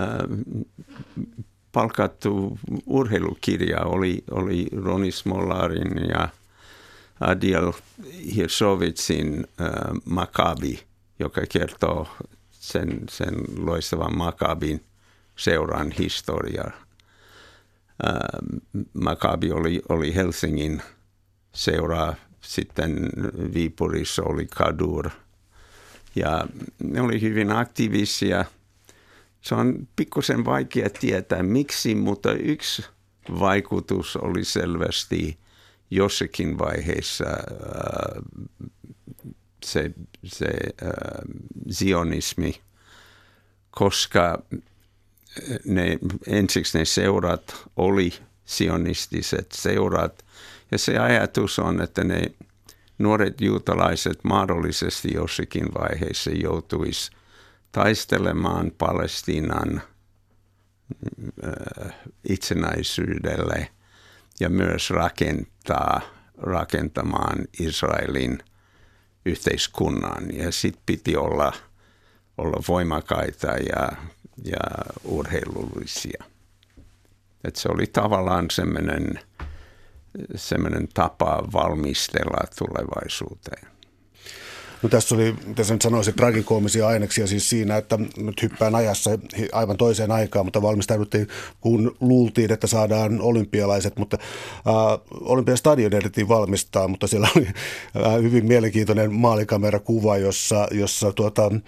palkattu 1.72 2.58
urheilukirja 2.86 3.80
oli, 3.80 4.24
oli 4.30 4.66
Roni 4.84 5.12
Smolarin 5.12 6.08
ja– 6.08 6.28
Adiel 7.22 7.72
Hirsovitsin 8.34 9.46
äh, 9.60 9.68
Makabi, 10.04 10.80
joka 11.18 11.40
kertoo 11.52 12.08
sen, 12.50 13.00
sen 13.10 13.34
loistavan 13.56 14.16
Makabin 14.16 14.84
seuran 15.36 15.90
historiaa. 15.90 16.70
Äh, 18.06 18.12
Makabi 18.94 19.52
oli, 19.52 19.82
oli 19.88 20.14
Helsingin 20.14 20.82
seura, 21.54 22.14
sitten 22.40 23.10
Viipurissa 23.54 24.22
oli 24.22 24.46
Kadur. 24.46 25.10
Ja 26.14 26.46
ne 26.82 27.00
oli 27.00 27.20
hyvin 27.20 27.52
aktiivisia. 27.52 28.44
Se 29.42 29.54
on 29.54 29.88
pikkusen 29.96 30.44
vaikea 30.44 30.90
tietää 30.90 31.42
miksi, 31.42 31.94
mutta 31.94 32.32
yksi 32.32 32.84
vaikutus 33.38 34.16
oli 34.16 34.44
selvästi 34.44 35.38
jossakin 35.90 36.58
vaiheessa 36.58 37.24
äh, 37.24 38.22
se, 39.64 39.90
se 40.24 40.46
äh, 40.82 40.90
koska 43.70 44.42
ne, 45.64 45.98
ensiksi 46.26 46.78
ne 46.78 46.84
seurat 46.84 47.62
oli 47.76 48.12
sionistiset 48.44 49.52
seurat. 49.52 50.24
Ja 50.70 50.78
se 50.78 50.98
ajatus 50.98 51.58
on, 51.58 51.82
että 51.82 52.04
ne 52.04 52.22
nuoret 52.98 53.40
juutalaiset 53.40 54.24
mahdollisesti 54.24 55.08
jossakin 55.14 55.74
vaiheessa 55.74 56.30
joutuisi 56.30 57.10
taistelemaan 57.72 58.72
Palestiinan 58.78 59.82
äh, 61.44 61.94
itsenäisyydelle 62.28 63.68
ja 64.40 64.48
myös 64.48 64.90
rakentaa, 64.90 66.00
rakentamaan 66.38 67.38
Israelin 67.60 68.38
yhteiskunnan. 69.26 70.24
Ja 70.32 70.52
sitten 70.52 70.82
piti 70.86 71.16
olla, 71.16 71.52
olla 72.38 72.62
voimakaita 72.68 73.46
ja, 73.46 73.92
ja 74.44 74.60
urheilullisia. 75.04 76.24
Et 77.44 77.56
se 77.56 77.68
oli 77.68 77.86
tavallaan 77.86 78.46
semmoinen 78.50 79.20
semmoinen 80.34 80.88
tapa 80.94 81.44
valmistella 81.52 82.46
tulevaisuuteen. 82.58 83.71
No 84.82 84.88
tässä 84.88 85.14
oli, 85.14 85.34
tässä 85.54 85.74
nyt 85.74 85.82
sanoisin, 85.82 86.14
tragikoomisia 86.14 86.86
aineksia 86.86 87.26
siis 87.26 87.50
siinä, 87.50 87.76
että 87.76 87.98
nyt 88.16 88.42
hyppään 88.42 88.74
ajassa 88.74 89.10
aivan 89.52 89.76
toiseen 89.76 90.10
aikaan, 90.10 90.46
mutta 90.46 90.62
valmistauduttiin, 90.62 91.28
kun 91.60 91.96
luultiin, 92.00 92.52
että 92.52 92.66
saadaan 92.66 93.20
olympialaiset, 93.20 93.96
mutta 93.96 94.18
äh, 94.20 94.74
olympiastadion 95.20 95.94
ehdittiin 95.94 96.28
valmistaa, 96.28 96.88
mutta 96.88 97.06
siellä 97.06 97.28
oli 97.36 97.46
äh, 97.46 98.22
hyvin 98.22 98.46
mielenkiintoinen 98.46 99.12
maalikamerakuva, 99.12 100.16
jossa, 100.16 100.68
jossa 100.70 101.12
tuota, 101.12 101.50
äh, 101.52 101.60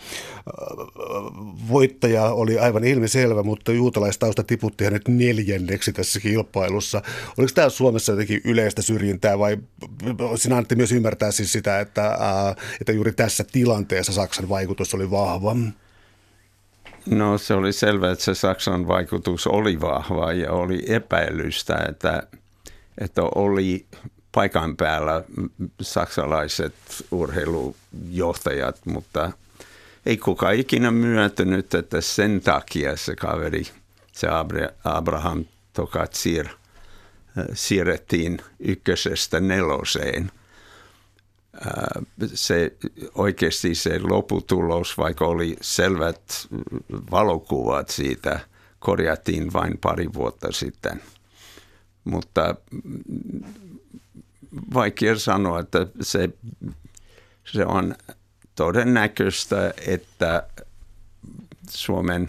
voittaja 1.69 2.25
oli 2.25 2.59
aivan 2.59 2.85
ilmiselvä, 2.85 3.43
mutta 3.43 3.73
juutalaistausta 3.73 4.43
tiputti 4.43 4.85
hänet 4.85 5.09
neljänneksi 5.09 5.93
tässä 5.93 6.21
kilpailussa. 6.21 7.03
Oliko 7.39 7.53
tämä 7.55 7.69
Suomessa 7.69 8.13
jotenkin 8.13 8.41
yleistä 8.45 8.83
syrjintää 8.83 9.39
vai 9.39 9.59
sinä 10.37 10.57
annettiin 10.57 10.79
myös 10.79 10.93
ymmärtää 10.93 11.31
siis 11.31 11.53
sitä, 11.53 11.81
että, 11.81 12.07
äh, 12.07 12.57
että 12.81 12.93
juuri 13.05 13.17
tässä 13.17 13.45
tilanteessa 13.53 14.13
Saksan 14.13 14.49
vaikutus 14.49 14.95
oli 14.95 15.11
vahva? 15.11 15.57
No 17.07 17.39
se 17.39 17.55
oli 17.55 17.73
selvä, 17.73 18.11
että 18.11 18.25
se 18.25 18.35
Saksan 18.35 18.89
vaikutus 18.89 19.47
oli 19.47 19.81
vahva 19.81 20.33
ja 20.33 20.53
oli 20.53 20.85
epäilystä, 20.87 21.87
että, 21.89 22.23
että 22.99 23.23
oli 23.35 23.87
paikan 24.33 24.77
päällä 24.77 25.25
saksalaiset 25.81 26.75
urheilujohtajat, 27.11 28.87
mutta 28.87 29.33
ei 30.07 30.17
kukaan 30.17 30.55
ikinä 30.55 30.91
myöntynyt, 30.91 31.75
että 31.75 32.01
sen 32.01 32.41
takia 32.41 32.97
se 32.97 33.17
kaveri, 33.17 33.63
se 34.13 34.29
Abraham 34.85 35.45
Tokatsir, 35.73 36.47
siirrettiin 37.55 38.39
ykkösestä 38.61 39.41
neloseen– 39.41 40.31
se 42.35 42.77
oikeasti 43.15 43.75
se 43.75 43.99
loputulos, 43.99 44.99
vaikka 44.99 45.27
oli 45.27 45.57
selvät 45.61 46.49
valokuvat 47.11 47.89
siitä, 47.89 48.41
korjattiin 48.79 49.53
vain 49.53 49.79
pari 49.79 50.13
vuotta 50.15 50.53
sitten. 50.53 51.03
Mutta 52.05 52.55
vaikea 54.75 55.19
sanoa, 55.19 55.61
että 55.61 55.87
se, 56.01 56.29
se 57.45 57.67
on 57.67 57.95
todennäköistä, 58.55 59.75
että 59.87 60.47
Suomen 61.71 62.29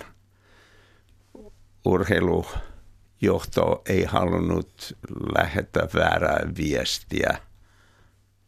urheilujohto 1.86 3.82
ei 3.90 4.04
halunnut 4.04 4.98
lähettää 5.38 5.88
väärää 5.94 6.40
viestiä– 6.58 7.38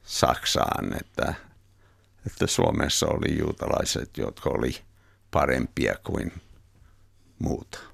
Saksaan, 0.08 0.94
että, 1.02 1.34
että 2.26 2.48
Suomessa 2.48 3.08
oli 3.08 3.40
juutalaiset, 3.40 4.18
jotka 4.18 4.50
oli 4.50 4.76
parempia 5.32 5.96
kuin 6.04 6.32
muut. 7.40 7.88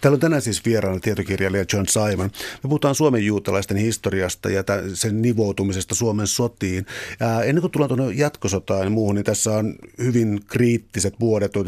Täällä 0.00 0.16
on 0.16 0.20
tänään 0.20 0.42
siis 0.42 0.64
vieraana 0.64 1.00
tietokirjailija 1.00 1.64
John 1.72 1.86
Simon. 1.88 2.30
Me 2.62 2.62
puhutaan 2.62 2.94
Suomen 2.94 3.26
juutalaisten 3.26 3.76
historiasta 3.76 4.50
ja 4.50 4.64
sen 4.94 5.22
nivoutumisesta 5.22 5.94
Suomen 5.94 6.26
sotiin. 6.26 6.86
Ää, 7.20 7.42
ennen 7.42 7.60
kuin 7.60 7.70
tullaan 7.70 7.88
tuonne 7.88 8.14
jatkosotaan 8.14 8.84
ja 8.84 8.90
muuhun, 8.90 9.14
niin 9.14 9.24
tässä 9.24 9.52
on 9.52 9.74
hyvin 9.98 10.40
kriittiset 10.46 11.14
vuodet 11.20 11.52
1917-1918 11.56 11.60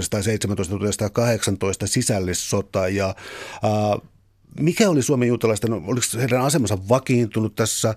sisällissota 1.85 2.89
ja 2.89 3.07
ää, 3.63 3.99
mikä 4.59 4.91
oli 4.91 5.03
Suomen 5.03 5.29
juutalaisten, 5.29 5.73
oliko 5.73 6.07
heidän 6.19 6.41
asemansa 6.41 6.79
vakiintunut 6.89 7.55
tässä? 7.55 7.95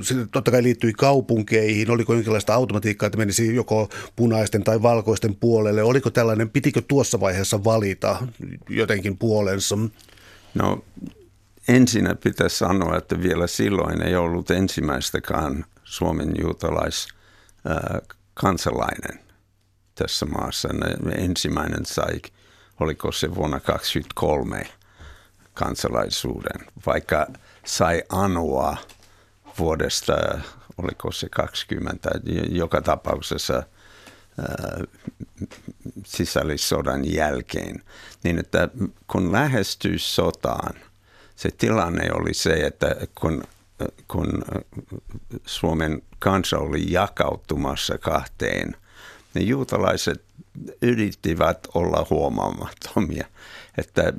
Se 0.00 0.14
totta 0.32 0.50
kai 0.50 0.62
liittyi 0.62 0.92
kaupunkeihin, 0.92 1.90
oliko 1.90 2.14
jonkinlaista 2.14 2.54
automatiikkaa, 2.54 3.06
että 3.06 3.18
menisi 3.18 3.54
joko 3.54 3.88
punaisten 4.16 4.64
tai 4.64 4.82
valkoisten 4.82 5.34
puolelle? 5.34 5.82
Oliko 5.82 6.10
tällainen, 6.10 6.50
pitikö 6.50 6.82
tuossa 6.88 7.20
vaiheessa 7.20 7.64
valita 7.64 8.26
jotenkin 8.68 9.18
puolensa? 9.18 9.78
No 10.54 10.84
ensinnä 11.68 12.14
pitäisi 12.14 12.56
sanoa, 12.56 12.96
että 12.96 13.22
vielä 13.22 13.46
silloin 13.46 14.02
ei 14.02 14.16
ollut 14.16 14.50
ensimmäistäkään 14.50 15.64
Suomen 15.84 16.32
juutalais 16.40 17.08
kansalainen 18.34 19.20
tässä 19.94 20.26
maassa. 20.26 20.68
Ensimmäinen 21.16 21.86
sai, 21.86 22.20
oliko 22.80 23.12
se 23.12 23.34
vuonna 23.34 23.60
1923 23.60 24.66
kansalaisuuden, 25.54 26.66
vaikka 26.86 27.26
sai 27.64 28.02
anoa 28.08 28.76
vuodesta, 29.58 30.40
oliko 30.78 31.12
se 31.12 31.28
20, 31.28 32.10
joka 32.48 32.80
tapauksessa 32.80 33.62
sisällissodan 36.06 37.14
jälkeen, 37.14 37.82
niin 38.24 38.38
että 38.38 38.68
kun 39.06 39.32
lähestyy 39.32 39.98
sotaan, 39.98 40.74
se 41.36 41.50
tilanne 41.50 42.12
oli 42.12 42.34
se, 42.34 42.52
että 42.52 42.96
kun, 43.20 43.44
kun 44.08 44.42
Suomen 45.46 46.02
kansa 46.18 46.58
oli 46.58 46.92
jakautumassa 46.92 47.98
kahteen, 47.98 48.76
niin 49.34 49.48
juutalaiset 49.48 50.24
yrittivät 50.82 51.58
olla 51.74 52.06
huomaamattomia, 52.10 53.26
että 53.78 54.12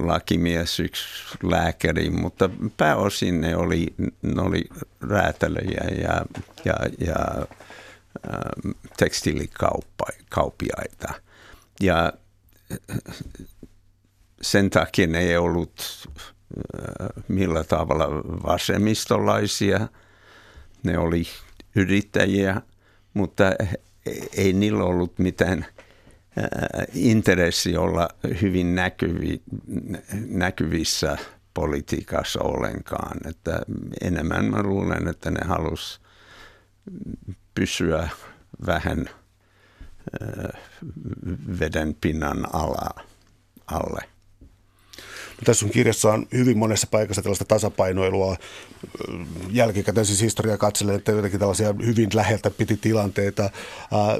lakimies, 0.03 0.79
yksi 0.79 1.03
lääkäri, 1.43 2.09
mutta 2.09 2.49
pääosin 2.77 3.41
ne 3.41 3.55
oli, 3.55 3.87
ne 4.21 4.41
oli 4.41 4.63
räätälöjä 5.01 5.83
ja, 6.01 6.25
ja, 6.65 6.75
ja 6.99 7.15
tekstiilikauppiaita. 8.97 11.13
Ja 11.79 12.13
sen 14.41 14.69
takia 14.69 15.07
ne 15.07 15.19
ei 15.19 15.37
ollut 15.37 16.07
millä 17.27 17.63
tavalla 17.63 18.07
vasemmistolaisia. 18.43 19.87
Ne 20.83 20.97
oli 20.97 21.23
yrittäjiä, 21.75 22.61
mutta 23.13 23.43
ei 24.37 24.53
niillä 24.53 24.83
ollut 24.83 25.19
mitään– 25.19 25.65
intressi 26.93 27.77
olla 27.77 28.09
hyvin 28.41 28.75
näkyvi, 28.75 29.41
näkyvissä 30.29 31.17
politiikassa 31.53 32.41
ollenkaan. 32.41 33.17
Että 33.29 33.61
enemmän 34.01 34.45
mä 34.45 34.63
luulen, 34.63 35.07
että 35.07 35.31
ne 35.31 35.39
halus 35.45 36.01
pysyä 37.55 38.09
vähän 38.65 39.09
veden 41.59 41.95
pinnan 42.01 42.55
ala, 42.55 42.89
alle. 43.67 44.01
Tässä 45.43 45.65
on 46.13 46.25
hyvin 46.33 46.57
monessa 46.57 46.87
paikassa 46.91 47.21
tällaista 47.21 47.45
tasapainoilua 47.45 48.35
jälkikäteen 49.49 50.05
siis 50.05 50.21
historiaa 50.21 50.57
katsellen, 50.57 50.95
että 50.95 51.11
jotenkin 51.11 51.39
tällaisia 51.39 51.75
hyvin 51.85 52.09
läheltä 52.13 52.49
piti 52.49 52.77
tilanteita. 52.77 53.49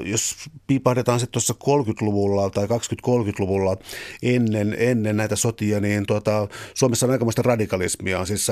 Jos 0.04 0.34
piipahdetaan 0.66 1.20
sitten 1.20 1.32
tuossa 1.32 1.54
30-luvulla 1.54 2.50
tai 2.50 2.66
20-30-luvulla 2.66 3.76
ennen, 4.22 4.76
ennen 4.78 5.16
näitä 5.16 5.36
sotia, 5.36 5.80
niin 5.80 6.06
tuota, 6.06 6.48
Suomessa 6.74 7.06
on 7.06 7.12
aikamoista 7.12 7.42
radikalismia. 7.42 8.24
Siis 8.24 8.48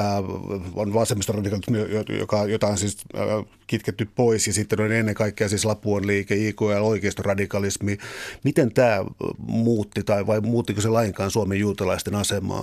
on 0.74 0.94
vasemmista 0.94 1.32
radikalismia, 1.32 1.84
joka, 2.18 2.44
jota 2.44 2.66
on 2.66 2.78
siis 2.78 2.98
kitketty 3.66 4.08
pois 4.14 4.46
ja 4.46 4.52
sitten 4.52 4.80
on 4.80 4.92
ennen 4.92 5.14
kaikkea 5.14 5.48
siis 5.48 5.64
Lapuan 5.64 6.06
liike, 6.06 6.34
IKL, 6.34 6.82
oikeistoradikalismi. 6.82 7.98
Miten 8.44 8.72
tämä 8.72 9.04
muutti 9.38 10.02
tai 10.02 10.26
vai 10.26 10.40
muuttiko 10.40 10.80
se 10.80 10.88
lainkaan 10.88 11.30
Suomen 11.30 11.58
juutalaisten 11.58 12.14
asemaa? 12.14 12.59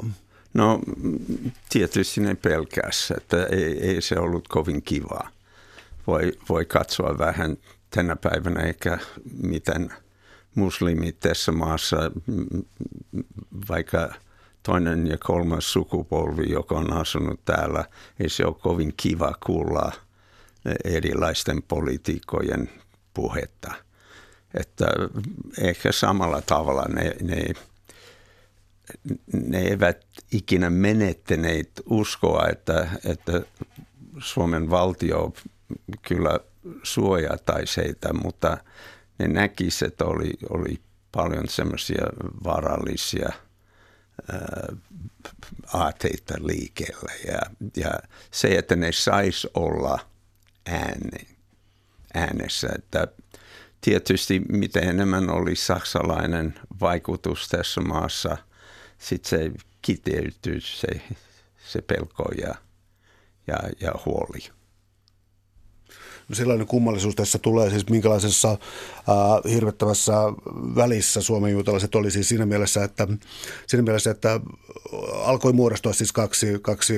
No 0.54 0.80
tietysti 1.70 2.22
ne 2.22 2.36
pelkäs, 2.36 3.14
että 3.18 3.46
ei, 3.46 3.80
ei 3.80 4.02
se 4.02 4.20
ollut 4.20 4.48
kovin 4.48 4.82
kivaa. 4.82 5.30
Voi, 6.08 6.32
voi 6.50 6.66
katsoa 6.66 7.18
vähän 7.18 7.58
tänä 7.90 8.16
päivänä 8.16 8.62
ehkä 8.62 8.98
miten 9.42 9.94
muslimit 10.56 11.20
tässä 11.20 11.52
maassa, 11.52 11.98
vaikka 13.70 14.14
toinen 14.64 15.08
ja 15.08 15.18
kolmas 15.18 15.74
sukupolvi, 15.74 16.52
joka 16.52 16.76
on 16.76 16.94
asunut 16.94 17.46
täällä, 17.46 17.86
ei 18.20 18.30
se 18.30 18.46
ole 18.46 18.56
kovin 18.56 18.94
kiva 18.98 19.34
kuulla 19.46 19.92
erilaisten 20.84 21.64
poliitikkojen 21.64 22.70
puhetta. 23.14 23.74
Että 24.54 24.86
ehkä 25.62 25.92
samalla 25.92 26.42
tavalla 26.42 26.86
ne, 26.90 27.16
ne 27.22 27.54
ne 29.34 29.60
eivät 29.62 30.06
ikinä 30.32 30.70
menettäneet 30.70 31.82
uskoa, 31.90 32.48
että, 32.48 32.88
että 33.06 33.42
Suomen 34.20 34.70
valtio 34.70 35.34
kyllä 36.08 36.40
suojataisi 36.84 37.82
heitä, 37.82 38.14
mutta 38.14 38.58
ne 39.20 39.28
näkisivät, 39.28 39.92
että 39.92 40.06
oli, 40.06 40.34
oli 40.50 40.80
paljon 41.12 41.48
semmoisia 41.48 42.06
varallisia 42.44 43.30
ää, 44.32 44.68
aateita 45.74 46.34
liikkeelle. 46.42 47.12
Ja, 47.28 47.40
ja 47.78 47.92
se, 48.32 48.48
että 48.48 48.76
ne 48.76 48.92
sais 48.92 49.48
olla 49.54 50.00
ääne, 50.66 51.20
äänessä, 52.14 52.70
että 52.76 53.08
tietysti 53.82 54.40
mitä 54.40 54.80
enemmän 54.80 55.30
oli 55.30 55.56
saksalainen 55.56 56.60
vaikutus 56.82 57.48
tässä 57.48 57.82
maassa– 57.82 58.38
sitten 58.98 59.30
se 59.30 59.52
kiteytyy 59.82 60.62
se, 60.62 60.88
se 61.68 61.82
pelko 61.82 62.32
ja, 62.42 62.56
ja, 63.48 63.60
ja 63.80 63.92
huoli. 64.06 64.57
Sellainen 66.34 66.68
kummallisuus 66.68 67.16
tässä 67.16 67.38
tulee 67.38 67.70
siis 67.70 67.90
minkälaisessa 67.90 68.52
äh, 68.52 69.52
hirvettävässä 69.54 70.14
välissä 70.76 71.22
Suomen 71.22 71.52
juutalaiset 71.52 71.96
oli 71.96 72.12
siis 72.12 72.30
siinä 72.30 72.46
mielessä, 72.46 72.84
että, 72.84 73.08
siinä 73.68 73.84
mielessä, 73.84 74.12
että 74.12 74.40
alkoi 75.24 75.54
muodostua 75.54 75.94
siis 75.94 76.12
kaksi, 76.12 76.60
kaksi 76.62 76.94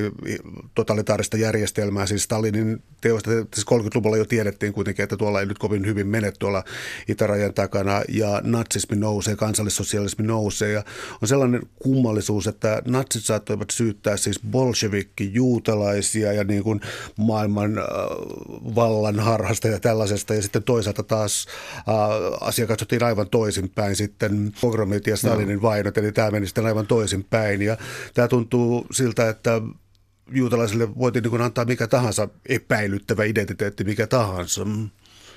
totalitaarista 0.76 1.38
järjestelmää. 1.38 2.06
Siis 2.06 2.24
Stalinin 2.24 2.84
teosta, 3.02 3.32
siis 3.32 3.68
30-luvulla 3.68 4.18
jo 4.18 4.26
tiedettiin 4.26 4.74
kuitenkin, 4.74 5.04
että 5.04 5.18
tuolla 5.18 5.40
ei 5.40 5.46
nyt 5.46 5.60
kovin 5.60 5.86
hyvin 5.86 6.08
mene 6.08 6.32
tuolla 6.32 6.64
itärajan 7.08 7.54
takana 7.54 8.02
ja 8.10 8.42
natsismi 8.44 8.98
nousee, 8.98 9.36
kansallissosialismi 9.36 10.28
nousee 10.28 10.72
ja 10.72 10.84
on 11.22 11.28
sellainen 11.28 11.62
kummallisuus, 11.80 12.48
että 12.48 12.82
natsit 12.86 13.24
saattoivat 13.24 13.70
syyttää 13.70 14.18
siis 14.18 14.40
bolshevikki 14.52 15.34
juutalaisia 15.34 16.34
ja 16.34 16.44
niin 16.44 16.64
kuin 16.64 16.82
maailman 17.18 17.78
äh, 17.78 17.86
vallan 18.76 19.19
harhasta 19.20 19.68
ja 19.68 19.80
tällaisesta 19.80 20.34
ja 20.34 20.42
sitten 20.42 20.64
toisaalta 20.64 21.04
taas 21.04 21.48
äh, 21.78 21.86
asia 22.42 22.68
katsottiin 22.68 23.04
aivan 23.04 23.30
toisinpäin 23.30 23.96
sitten 23.96 24.54
pogromit 24.62 25.08
ja 25.08 25.18
Stalinin 25.18 25.56
no. 25.56 25.62
vainot, 25.62 25.98
eli 25.98 26.12
tämä 26.12 26.32
meni 26.32 26.46
sitten 26.46 26.66
aivan 26.66 26.88
toisinpäin 26.88 27.62
ja 27.62 27.78
tämä 28.14 28.28
tuntuu 28.28 28.88
siltä, 28.92 29.30
että 29.30 29.62
juutalaisille 30.32 30.96
voitiin 30.96 31.24
niin 31.24 31.42
antaa 31.42 31.66
mikä 31.66 31.88
tahansa 31.88 32.28
epäilyttävä 32.50 33.24
identiteetti, 33.24 33.84
mikä 33.84 34.08
tahansa. 34.08 34.66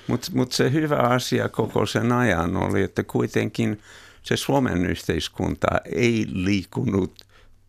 Mutta 0.07 0.31
mut 0.33 0.51
se 0.51 0.71
hyvä 0.71 0.97
asia 0.97 1.49
koko 1.49 1.85
sen 1.85 2.11
ajan 2.11 2.57
oli, 2.57 2.81
että 2.81 3.03
kuitenkin 3.03 3.81
se 4.23 4.37
Suomen 4.37 4.85
yhteiskunta 4.85 5.67
ei 5.95 6.25
liikunut 6.29 7.22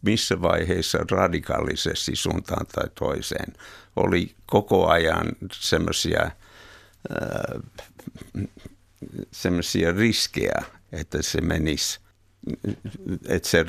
missä 0.04 0.42
vaiheessa 0.42 0.98
radikaalisesti 1.10 2.16
suuntaan 2.16 2.66
tai 2.66 2.88
toiseen. 2.94 3.52
Oli 3.96 4.34
koko 4.46 4.88
ajan 4.88 5.26
semmoisia 5.52 6.22
äh, 6.22 6.32
semmoisia 9.30 9.92
riskejä, 9.92 10.62
että 10.92 11.22
se 11.22 11.40
menisi 11.40 12.04
että 13.28 13.48
se 13.48 13.64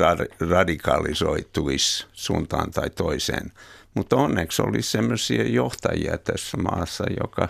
radikalisoituisi 0.49 2.05
suuntaan 2.13 2.71
tai 2.71 2.89
toiseen. 2.89 3.51
Mutta 3.93 4.15
onneksi 4.15 4.61
oli 4.61 4.81
sellaisia 4.81 5.43
johtajia 5.43 6.17
tässä 6.17 6.57
maassa, 6.57 7.03
joka 7.19 7.49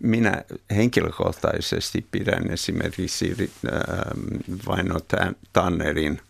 minä 0.00 0.44
henkilökohtaisesti 0.74 2.06
pidän 2.10 2.50
esimerkiksi 2.50 3.52
Vaino 4.66 5.00
Tannerin 5.52 6.20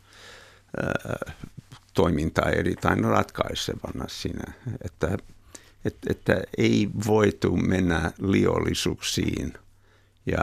toimintaa 1.94 2.50
erittäin 2.50 3.04
ratkaisevana 3.04 4.04
siinä, 4.08 4.52
että, 4.84 5.18
että, 5.84 6.10
että 6.10 6.42
ei 6.58 6.88
voitu 7.06 7.56
mennä 7.56 8.12
liollisuuksiin. 8.20 9.54
Ja 10.26 10.40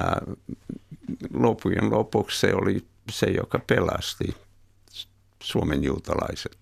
lopujen 1.33 1.89
lopuksi 1.89 2.39
se 2.39 2.53
oli 2.53 2.85
se, 3.11 3.25
joka 3.25 3.59
pelasti 3.67 4.35
Suomen 5.43 5.83
juutalaiset. 5.83 6.57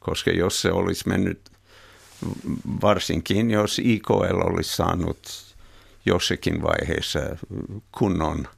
Koska 0.00 0.30
jos 0.30 0.62
se 0.62 0.72
olisi 0.72 1.08
mennyt, 1.08 1.50
varsinkin 2.82 3.50
jos 3.50 3.78
IKL 3.78 4.40
olisi 4.40 4.76
saanut 4.76 5.18
jossakin 6.06 6.62
vaiheessa 6.62 7.20
kunnon 7.98 8.48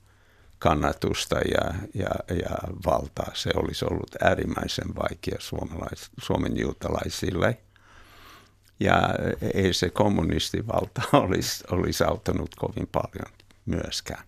kannatusta 0.65 1.37
ja, 1.39 1.75
ja, 1.95 2.35
ja 2.35 2.57
valtaa, 2.87 3.31
se 3.35 3.51
olisi 3.55 3.85
ollut 3.85 4.17
äärimmäisen 4.23 4.97
vaikea 4.97 5.37
suomalais, 5.39 6.11
Suomen 6.23 6.61
juutalaisille. 6.61 7.59
Ja 8.81 9.01
ei 9.55 9.73
se 9.73 9.91
kommunistivalta 9.91 11.03
olisi, 11.25 11.65
olisi 11.71 12.05
auttanut 12.05 12.55
kovin 12.55 12.89
paljon 12.93 13.33
myöskään. 13.67 14.25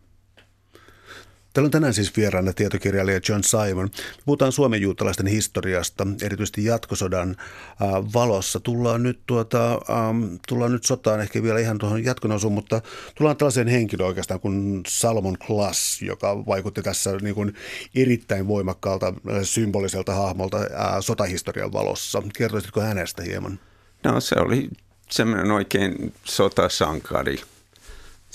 Täällä 1.56 1.66
on 1.66 1.70
tänään 1.70 1.94
siis 1.94 2.16
vieraana 2.16 2.52
tietokirjailija 2.52 3.20
John 3.28 3.42
Simon. 3.44 3.90
Puhutaan 4.24 4.52
Suomen 4.52 4.82
juutalaisten 4.82 5.26
historiasta, 5.26 6.06
erityisesti 6.22 6.64
jatkosodan 6.64 7.30
äh, 7.38 7.88
valossa. 8.14 8.60
Tullaan 8.60 9.02
nyt, 9.02 9.20
tuota, 9.26 9.72
ähm, 9.72 10.24
tullaan 10.48 10.72
nyt 10.72 10.84
sotaan 10.84 11.20
ehkä 11.20 11.42
vielä 11.42 11.58
ihan 11.58 11.78
tuohon 11.78 12.04
jatkonousuun, 12.04 12.52
mutta 12.52 12.80
tullaan 13.14 13.36
tällaiseen 13.36 13.68
henkilöön 13.68 14.08
oikeastaan 14.08 14.40
kuin 14.40 14.82
Salomon 14.88 15.38
Klass, 15.46 16.02
joka 16.02 16.46
vaikutti 16.46 16.82
tässä 16.82 17.16
niin 17.16 17.34
kuin 17.34 17.54
erittäin 17.94 18.48
voimakkaalta 18.48 19.06
äh, 19.06 19.14
symboliselta 19.42 20.14
hahmolta 20.14 20.56
äh, 20.56 20.66
sotahistorian 21.00 21.72
valossa. 21.72 22.22
Kertoisitko 22.38 22.80
hänestä 22.80 23.22
hieman? 23.22 23.58
No 24.04 24.20
se 24.20 24.34
oli 24.38 24.68
semmoinen 25.10 25.50
oikein 25.50 26.14
sotasankari 26.24 27.40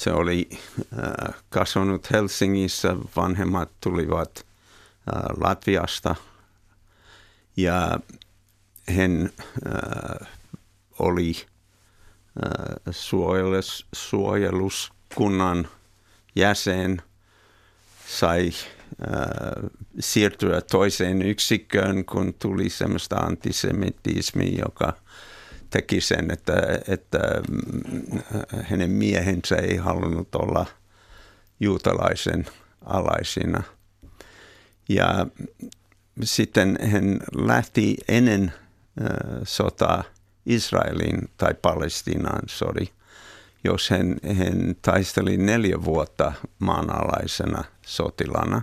se 0.02 0.12
oli 0.12 0.50
äh, 0.52 1.36
kasvanut 1.50 2.12
Helsingissä, 2.12 2.96
vanhemmat 3.16 3.70
tulivat 3.82 4.38
äh, 4.38 5.24
Latviasta. 5.38 6.16
Ja 7.58 8.00
hän 8.98 9.30
äh, 9.68 10.28
oli 11.00 11.34
suojelus, 12.92 13.88
suojeluskunnan 13.94 15.68
jäsen, 16.36 17.02
sai 18.08 18.52
siirtyä 20.00 20.62
toiseen 20.62 21.22
yksikköön, 21.22 22.06
kun 22.06 22.34
tuli 22.34 22.70
sellaista 22.70 23.16
antisemitismia, 23.16 24.60
joka– 24.66 24.94
teki 25.72 26.02
sen, 26.02 26.32
että, 26.32 26.54
että 26.88 27.20
mm, 27.50 28.20
hänen 28.64 28.90
miehensä 28.90 29.56
ei 29.56 29.78
halunnut 29.78 30.36
olla 30.36 30.66
juutalaisen 31.60 32.46
alaisina. 32.86 33.64
Ja 34.90 35.28
sitten 36.24 36.78
hän 36.82 37.20
lähti 37.36 37.98
ennen 38.08 38.54
sotaa 39.44 40.04
Israelin 40.46 41.30
tai 41.38 41.54
Palestinaan, 41.62 42.42
sorry, 42.48 42.86
jos 43.64 43.90
hän, 43.90 44.16
hän 44.38 44.76
taisteli 44.82 45.38
neljä 45.38 45.84
vuotta 45.84 46.32
maanalaisena 46.60 47.64
sotilana. 47.86 48.62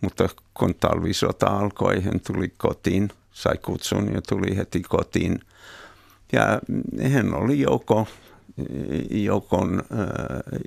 mutta 0.00 0.28
kun 0.54 0.74
talvisota 0.74 1.46
alkoi, 1.46 2.00
hän 2.02 2.20
tuli 2.26 2.48
kotiin, 2.48 3.08
sai 3.32 3.58
kutsun 3.58 4.14
ja 4.14 4.22
tuli 4.28 4.56
heti 4.56 4.82
kotiin. 4.82 5.40
Ja 6.32 6.60
hän 7.10 7.34
oli 7.34 7.60
joko, 7.60 8.06
joukon 9.10 9.82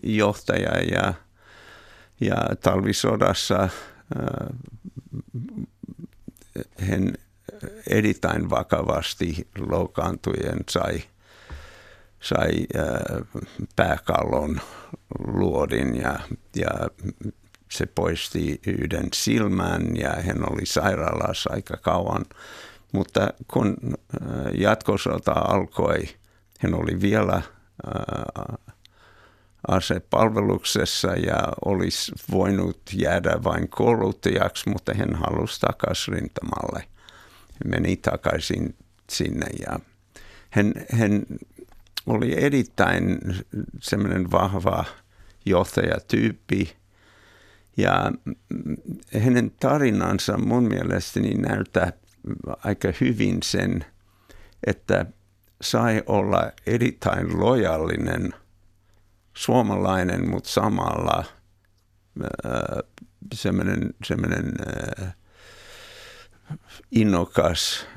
johtaja 0.03 0.81
ja, 0.91 1.13
ja 2.21 2.35
talvisodassa 2.61 3.69
hän 6.79 7.13
erittäin 7.89 8.49
vakavasti 8.49 9.47
loukkaantujen 9.57 10.59
sai, 10.69 11.03
sai 12.19 12.51
pääkallon 13.75 14.61
luodin 15.19 15.95
ja, 15.95 16.19
ja 16.55 16.69
se 17.71 17.85
poisti 17.85 18.61
yhden 18.67 19.07
silmän 19.13 19.97
ja 19.97 20.09
hän 20.09 20.53
oli 20.53 20.65
sairaalassa 20.65 21.49
aika 21.53 21.77
kauan. 21.77 22.25
Mutta 22.93 23.27
kun 23.53 23.77
jatkosota 24.57 25.31
alkoi, 25.31 26.03
hän 26.59 26.73
oli 26.73 27.01
vielä 27.01 27.41
asepalveluksessa 29.67 31.07
ja 31.07 31.47
olisi 31.65 32.11
voinut 32.31 32.81
jäädä 32.93 33.43
vain 33.43 33.69
kouluttajaksi, 33.69 34.69
mutta 34.69 34.93
hän 34.93 35.15
halusi 35.15 35.61
takaisin 35.61 36.13
rintamalle. 36.13 36.83
Meni 37.65 37.95
takaisin 37.95 38.75
sinne 39.09 39.47
ja 39.59 39.79
hän, 40.49 40.73
hän 40.89 41.25
oli 42.05 42.43
erittäin 42.43 43.19
semmoinen 43.81 44.31
vahva 44.31 44.85
johtajatyyppi 45.45 46.75
ja 47.77 48.11
hänen 49.19 49.51
tarinansa 49.59 50.37
mun 50.37 50.63
mielestäni 50.63 51.33
näyttää 51.33 51.93
aika 52.63 52.87
hyvin 53.01 53.43
sen, 53.43 53.85
että 54.67 55.05
sai 55.61 56.03
olla 56.07 56.51
erittäin 56.65 57.39
lojallinen– 57.39 58.33
suomalainen, 59.33 60.29
mutta 60.29 60.49
samalla 60.49 61.23
semmoinen, 63.33 63.93
semmoinen 64.05 64.53
innokas 66.91 67.87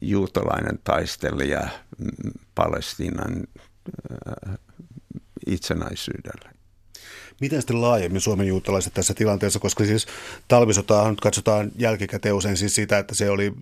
juutalainen 0.00 0.78
taistelija 0.84 1.68
Palestiinan 2.54 3.46
itsenäisyydelle. 5.46 6.53
Miten 7.44 7.62
sitten 7.62 7.80
laajemmin 7.80 8.20
Suomen 8.20 8.46
juutalaiset 8.46 8.94
tässä 8.94 9.14
tilanteessa, 9.14 9.58
koska 9.58 9.84
siis 9.84 10.06
talvisotaa 10.48 11.10
nyt 11.10 11.20
katsotaan 11.20 11.70
jälkikäteen 11.78 12.34
usein 12.34 12.56
siis 12.56 12.74
sitä, 12.74 12.98
että 12.98 13.14
se 13.14 13.30
oli 13.30 13.52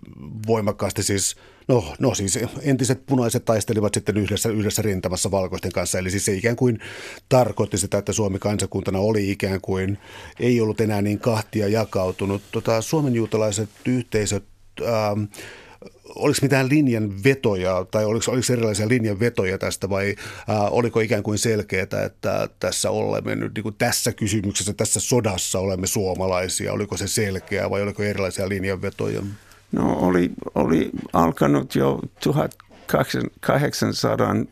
voimakkaasti 0.47 1.03
siis, 1.03 1.37
no, 1.68 1.95
no 1.99 2.14
siis 2.14 2.38
entiset 2.62 3.07
punaiset 3.07 3.45
taistelivat 3.45 3.95
sitten 3.95 4.16
yhdessä, 4.16 4.49
yhdessä 4.49 4.83
rintamassa 4.83 5.31
valkoisten 5.31 5.73
kanssa, 5.73 5.99
eli 5.99 6.11
siis 6.11 6.25
se 6.25 6.33
ikään 6.33 6.57
kuin 6.57 6.81
tarkoitti 7.29 7.79
sitä, 7.79 7.99
että 7.99 8.12
Suomi 8.12 8.38
kansakuntana 8.38 8.99
oli 8.99 9.31
ikään 9.31 9.61
kuin, 9.61 9.99
ei 10.40 10.61
ollut 10.61 10.81
enää 10.81 11.03
niin 11.03 11.18
kahtia 11.18 11.68
jakautunut. 11.68 12.42
Tota, 12.53 12.81
Suomen 12.81 13.14
juutalaiset 13.14 13.71
yhteisöt, 13.87 14.45
ähm, 14.81 15.25
oliko 16.23 16.39
mitään 16.43 16.69
linjan 16.69 17.25
vetoja 17.25 17.87
tai 17.91 18.05
oliko, 18.05 18.33
oliko 18.33 18.53
erilaisia 18.53 18.89
linjan 18.89 19.21
vetoja 19.21 19.59
tästä 19.59 19.91
vai 19.91 20.15
ää, 20.49 20.69
oliko 20.69 21.01
ikään 21.01 21.23
kuin 21.23 21.39
selkeää, 21.39 21.87
että 22.07 22.49
tässä 22.61 22.91
olemme 22.91 23.37
nyt 23.37 23.55
niin 23.55 23.63
kuin 23.63 23.75
tässä 23.79 24.13
kysymyksessä, 24.13 24.73
tässä 24.73 25.01
sodassa 25.01 25.59
olemme 25.59 25.87
suomalaisia? 25.87 26.73
Oliko 26.73 26.97
se 26.97 27.09
selkeää 27.09 27.71
vai 27.71 27.83
oliko 27.83 28.03
erilaisia 28.03 28.49
linjanvetoja? 28.49 29.23
No 29.73 29.93
oli, 29.93 30.31
oli 30.55 30.91
alkanut 31.13 31.75
jo 31.75 32.01
1800 32.21 34.35
mm, 34.35 34.47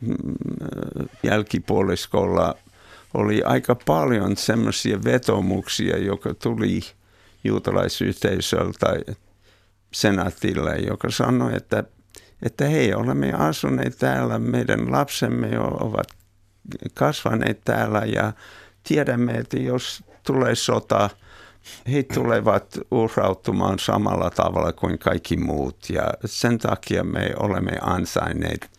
jälkipuoliskolla 1.22 2.54
oli 3.14 3.42
aika 3.42 3.74
paljon 3.74 4.36
semmoisia 4.36 5.04
vetomuksia, 5.04 5.98
joka 5.98 6.34
tuli 6.34 6.80
juutalaisyhteisöltä 7.44 8.86
senaatille, 9.92 10.76
joka 10.76 11.10
sanoi, 11.10 11.56
että, 11.56 11.84
että 12.42 12.64
hei, 12.64 12.94
olemme 12.94 13.32
asuneet 13.32 13.98
täällä, 13.98 14.38
meidän 14.38 14.92
lapsemme 14.92 15.58
ovat 15.58 16.06
kasvaneet 16.94 17.60
täällä 17.64 17.98
ja 17.98 18.32
tiedämme, 18.82 19.32
että 19.32 19.56
jos 19.56 20.04
tulee 20.26 20.54
sota, 20.54 21.10
he 21.92 22.02
tulevat 22.02 22.78
uhrautumaan 22.90 23.78
samalla 23.78 24.30
tavalla 24.30 24.72
kuin 24.72 24.98
kaikki 24.98 25.36
muut 25.36 25.90
ja 25.90 26.04
sen 26.24 26.58
takia 26.58 27.04
me 27.04 27.34
olemme 27.36 27.72
ansainneet 27.80 28.70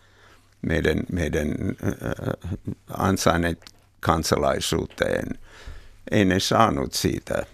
meidän, 0.61 0.99
meidän 1.11 1.47
äh, 1.47 1.93
ansainneet 2.97 3.65
kansalaisuuteen. 3.99 5.27
Ei 6.11 6.25
ne 6.25 6.39
saanut 6.39 6.93
siitä 6.93 7.45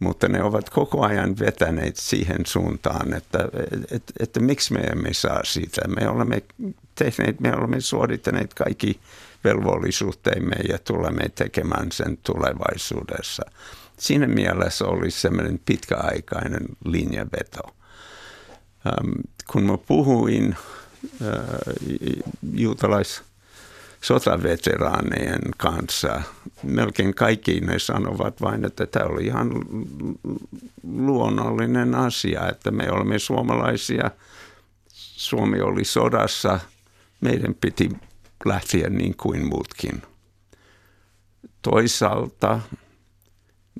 mutta 0.00 0.28
ne 0.28 0.42
ovat 0.42 0.70
koko 0.70 1.04
ajan 1.04 1.38
vetäneet 1.38 1.96
siihen 1.96 2.46
suuntaan, 2.46 3.14
että, 3.14 3.38
että, 3.90 4.12
että 4.20 4.40
miksi 4.40 4.72
me 4.72 4.80
emme 4.80 5.14
saa 5.14 5.40
siitä. 5.44 5.88
Me 5.88 6.08
olemme 6.08 6.42
tehneet, 6.94 7.40
me 7.40 7.54
olemme 7.56 7.80
suorittaneet 7.80 8.54
kaikki 8.54 9.00
velvollisuutemme 9.44 10.56
ja 10.68 10.78
tulemme 10.78 11.28
tekemään 11.34 11.92
sen 11.92 12.18
tulevaisuudessa. 12.22 13.42
Siinä 13.96 14.26
mielessä 14.26 14.84
oli 14.84 15.10
semmoinen 15.10 15.60
pitkäaikainen 15.64 16.66
linjaveto. 16.84 17.60
Kun 19.52 19.62
mä 19.62 19.78
puhuin 19.78 20.56
juutalais 22.52 23.22
sotaveteraanien 24.00 25.40
kanssa. 25.56 26.22
Melkein 26.62 27.14
kaikki 27.14 27.60
ne 27.60 27.78
sanovat 27.78 28.40
vain, 28.40 28.64
että 28.64 28.86
tämä 28.86 29.06
oli 29.06 29.26
ihan 29.26 29.50
luonnollinen 30.82 31.94
asia, 31.94 32.48
että 32.48 32.70
me 32.70 32.90
olemme 32.90 33.18
suomalaisia. 33.18 34.10
Suomi 34.92 35.60
oli 35.60 35.84
sodassa, 35.84 36.60
meidän 37.20 37.54
piti 37.54 37.90
lähteä 38.44 38.88
niin 38.90 39.16
kuin 39.16 39.48
muutkin. 39.48 40.02
Toisaalta 41.62 42.60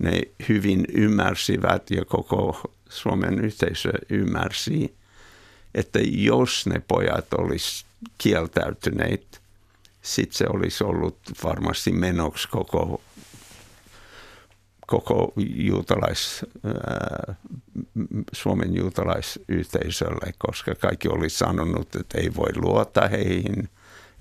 ne 0.00 0.20
hyvin 0.48 0.85
ymmärsivät 0.94 1.90
ja 1.90 2.04
koko 2.04 2.61
Suomen 2.88 3.44
yhteisö 3.44 3.92
ymmärsi, 4.11 4.94
että 5.74 5.98
jos 6.02 6.66
ne 6.66 6.83
pojat 6.88 7.35
olisi 7.35 7.85
kieltäytyneet 8.18 9.39
sitten 10.03 10.39
se 10.39 10.47
olisi 10.49 10.85
ollut 10.85 11.19
varmasti 11.45 11.93
menoksi 11.93 12.49
koko, 12.49 13.01
koko 14.87 15.33
juutalais, 15.37 16.47
ää, 16.65 17.35
Suomen 18.33 18.75
juutalaisyhteisölle, 18.77 20.33
koska 20.39 20.75
kaikki 20.75 21.09
oli 21.09 21.31
sanonut, 21.31 21.97
että 21.97 22.19
ei 22.19 22.35
voi 22.37 22.57
luottaa 22.57 23.09
heihin, 23.09 23.69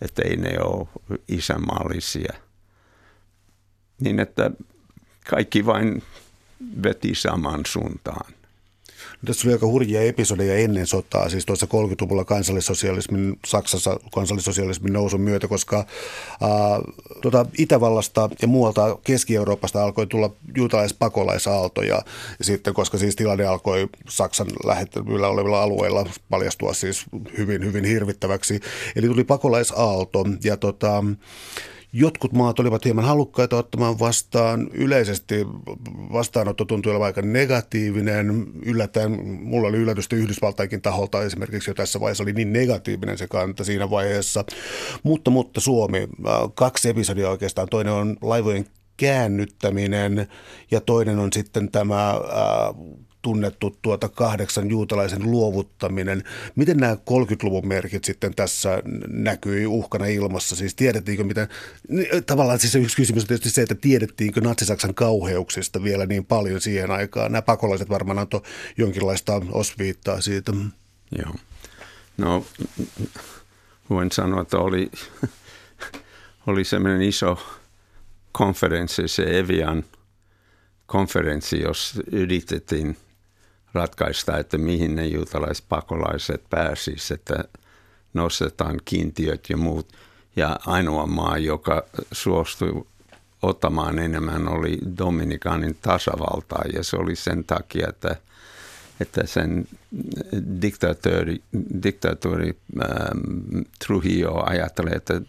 että 0.02 0.22
ei 0.26 0.36
ne 0.36 0.60
ole 0.60 0.88
isänmaallisia. 1.28 2.34
Niin 4.00 4.20
että 4.20 4.52
kaikki 5.30 5.65
vain 5.65 6.04
veti 6.84 7.15
saman 7.15 7.62
suuntaan. 7.65 8.38
Tässä 9.25 9.47
oli 9.47 9.53
aika 9.53 9.67
hurjia 9.67 10.01
episodeja 10.01 10.55
ennen 10.55 10.88
sotaa, 10.88 11.29
siis 11.29 11.45
tuossa 11.45 11.65
30-luvulla 11.65 12.25
kansallissosialismin, 12.25 13.39
Saksassa 13.45 13.99
kansallissosialismin 14.13 14.93
nousun 14.93 15.21
myötä, 15.21 15.47
koska 15.47 15.77
ää, 15.77 16.49
tuota, 17.21 17.45
Itävallasta 17.58 18.29
ja 18.41 18.47
muualta 18.47 18.97
Keski-Euroopasta 19.03 19.84
alkoi 19.84 20.08
tulla 20.08 20.32
juutalaispakolaisaaltoja. 20.55 22.01
Ja 22.39 22.45
sitten, 22.45 22.73
koska 22.73 22.97
siis 22.97 23.15
tilanne 23.15 23.45
alkoi 23.45 23.89
Saksan 24.10 24.47
lähettävillä 24.65 25.27
olevilla 25.27 25.63
alueilla 25.63 26.05
paljastua 26.29 26.73
siis 26.73 27.05
hyvin, 27.38 27.65
hyvin 27.65 27.86
hirvittäväksi. 27.86 28.60
Eli 28.95 29.08
tuli 29.08 29.23
pakolaisaalto 29.23 30.25
ja 30.43 30.58
tota, 30.58 31.03
Jotkut 31.93 32.34
maat 32.34 32.60
olivat 32.60 32.86
hieman 32.86 33.06
halukkaita 33.06 33.58
ottamaan 33.58 33.99
vastaan. 33.99 34.69
Yleisesti 34.73 35.45
vastaanotto 36.13 36.65
tuntui 36.65 36.91
olevan 36.91 37.06
aika 37.06 37.21
negatiivinen. 37.21 38.45
Yllättäen, 38.65 39.25
mulla 39.25 39.67
oli 39.67 39.78
yllätystä 39.78 40.15
Yhdysvaltaikin 40.15 40.82
taholta 40.82 41.23
esimerkiksi 41.23 41.69
jo 41.69 41.73
tässä 41.73 41.99
vaiheessa 41.99 42.23
oli 42.23 42.34
niin 42.34 42.54
negatiivinen 42.54 43.17
se 43.17 43.28
kanta 43.28 43.63
siinä 43.63 43.89
vaiheessa. 43.89 44.43
Mutta, 45.04 45.32
mutta 45.32 45.62
Suomi, 45.62 45.97
äh, 45.97 46.34
kaksi 46.54 46.89
episodia 46.89 47.30
oikeastaan. 47.30 47.67
Toinen 47.69 47.93
on 47.93 48.17
laivojen 48.21 48.65
käännyttäminen 48.97 50.28
ja 50.71 50.82
toinen 50.82 51.19
on 51.19 51.34
sitten 51.34 51.71
tämä 51.71 52.10
äh, 52.10 52.19
tunnettu 53.21 53.77
tuota 53.82 54.10
kahdeksan 54.10 54.69
juutalaisen 54.69 55.32
luovuttaminen. 55.32 56.23
Miten 56.55 56.77
nämä 56.77 56.93
30-luvun 56.93 57.67
merkit 57.67 58.03
sitten 58.03 58.36
tässä 58.36 58.84
näkyi 59.08 59.65
uhkana 59.65 60.05
ilmassa? 60.05 60.55
Siis 60.55 60.75
tiedettiinkö 60.75 61.23
mitä, 61.23 61.47
tavallaan 62.25 62.60
siis 62.60 62.75
yksi 62.75 62.95
kysymys 62.95 63.23
on 63.23 63.27
tietysti 63.27 63.49
se, 63.49 63.62
että 63.62 63.75
tiedettiinkö 63.75 64.41
natsisaksan 64.41 64.93
kauheuksista 64.93 65.84
vielä 65.84 66.05
niin 66.05 66.25
paljon 66.25 66.62
siihen 66.62 66.91
aikaan. 66.91 67.32
Nämä 67.32 67.41
pakolaiset 67.41 67.89
varmaan 67.89 68.19
antoi 68.19 68.41
jonkinlaista 68.77 69.41
osviittaa 69.51 70.21
siitä. 70.21 70.51
Joo. 71.17 71.36
No 72.17 72.45
voin 73.89 74.12
sanoa, 74.12 74.41
että 74.41 74.58
oli, 74.58 74.91
oli 76.47 76.63
semmoinen 76.63 77.01
iso 77.01 77.39
konferenssi, 78.32 79.08
se 79.08 79.39
Evian 79.39 79.84
konferenssi, 80.86 81.60
jos 81.60 82.01
yritettiin 82.12 82.97
ratkaista, 83.73 84.38
että 84.38 84.58
mihin 84.58 84.95
ne 84.95 85.05
juutalaispakolaiset 85.05 86.43
pääsisivät, 86.49 87.19
että 87.19 87.43
nostetaan 88.13 88.79
kiintiöt 88.86 89.49
ja 89.49 89.58
muut. 89.58 89.93
Ja 90.36 90.60
ainoa 90.65 91.05
maa, 91.05 91.38
joka 91.38 91.84
suostui 92.12 92.86
ottamaan 93.41 93.99
enemmän, 93.99 94.47
oli 94.47 94.77
Dominikanin 94.97 95.77
tasavalta, 95.82 96.55
ja 96.73 96.84
se 96.84 96.97
oli 96.97 97.15
sen 97.15 97.43
takia, 97.43 97.88
että– 97.89 98.15
että 98.99 99.25
sen 99.25 99.67
diktaattori, 100.62 101.41
diktaattori 101.84 102.58
ähm, 102.82 103.62
Trujillo 103.86 104.43
ajattelee, 104.45 104.93
että 104.93 105.21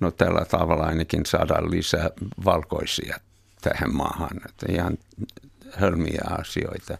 no 0.00 0.10
tällä 0.10 0.44
tavalla 0.44 0.84
ainakin 0.84 1.26
saadaan 1.26 1.70
lisää 1.70 2.10
valkoisia 2.44 3.20
tähän 3.60 3.96
maahan. 3.96 4.40
Että 4.48 4.66
ihan 4.72 4.98
hölmiä 5.72 6.24
asioita. 6.38 6.98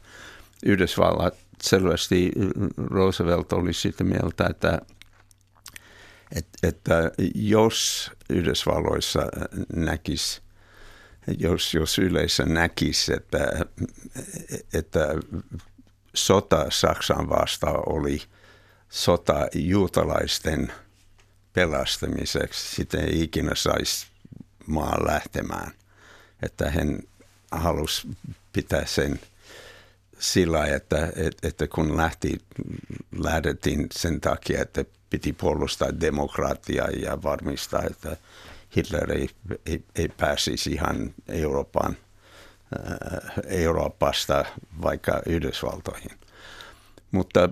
Yhdysvallat 0.65 1.35
selvästi 1.63 2.33
Roosevelt 2.77 3.53
oli 3.53 3.73
sitä 3.73 4.05
mieltä, 4.05 4.47
että, 4.51 4.81
että, 6.63 7.11
jos 7.35 8.11
Yhdysvalloissa 8.31 9.23
näkisi 9.77 10.45
jos, 11.39 11.75
jos 11.75 11.99
yleisö 11.99 12.45
näkisi, 12.45 13.13
että, 13.13 13.39
että 14.73 15.09
sota 16.15 16.67
Saksan 16.69 17.29
vastaan 17.29 17.83
oli 17.87 18.23
sota 18.89 19.49
juutalaisten 19.55 20.73
pelastamiseksi. 21.53 22.75
Sitä 22.75 22.99
ei 23.01 23.23
ikinä 23.23 23.55
saisi 23.55 24.07
maan 24.67 25.07
lähtemään. 25.07 25.73
Että 26.43 26.71
hän 26.71 26.99
halusi 27.51 28.09
pitää 28.53 28.87
sen 28.87 29.21
sillä, 30.33 30.67
että, 30.67 31.13
että 31.43 31.69
kun 31.69 31.97
lähti, 31.97 32.41
lähdettiin 33.19 33.87
sen 33.93 34.21
takia, 34.21 34.63
että 34.63 34.85
piti 35.11 35.33
puolustaa 35.33 36.01
demokratiaa 36.01 36.91
ja 36.91 37.23
varmistaa, 37.23 37.83
että 37.83 38.17
Hitler 38.77 39.13
ei, 39.13 39.31
ei, 39.67 39.85
ei 39.97 40.09
pääsisi 40.09 40.73
ihan 40.73 41.15
Euroopan 41.29 41.97
Äh, 42.75 43.33
Euroopasta 43.47 44.45
vaikka 44.83 45.23
Yhdysvaltoihin. 45.27 46.11
Mutta 47.11 47.49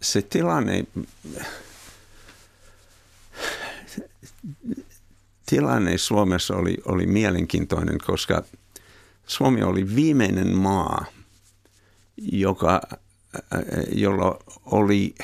se 0.00 0.22
tilanne, 0.22 0.84
tilanne 5.46 5.98
Suomessa 5.98 6.56
oli, 6.56 6.76
oli 6.84 7.06
mielenkiintoinen, 7.06 7.98
koska 8.06 8.42
Suomi 9.26 9.62
oli 9.62 9.94
viimeinen 9.94 10.56
maa, 10.56 11.04
joka, 12.16 12.80
jolla 13.92 14.38
oli 14.66 15.14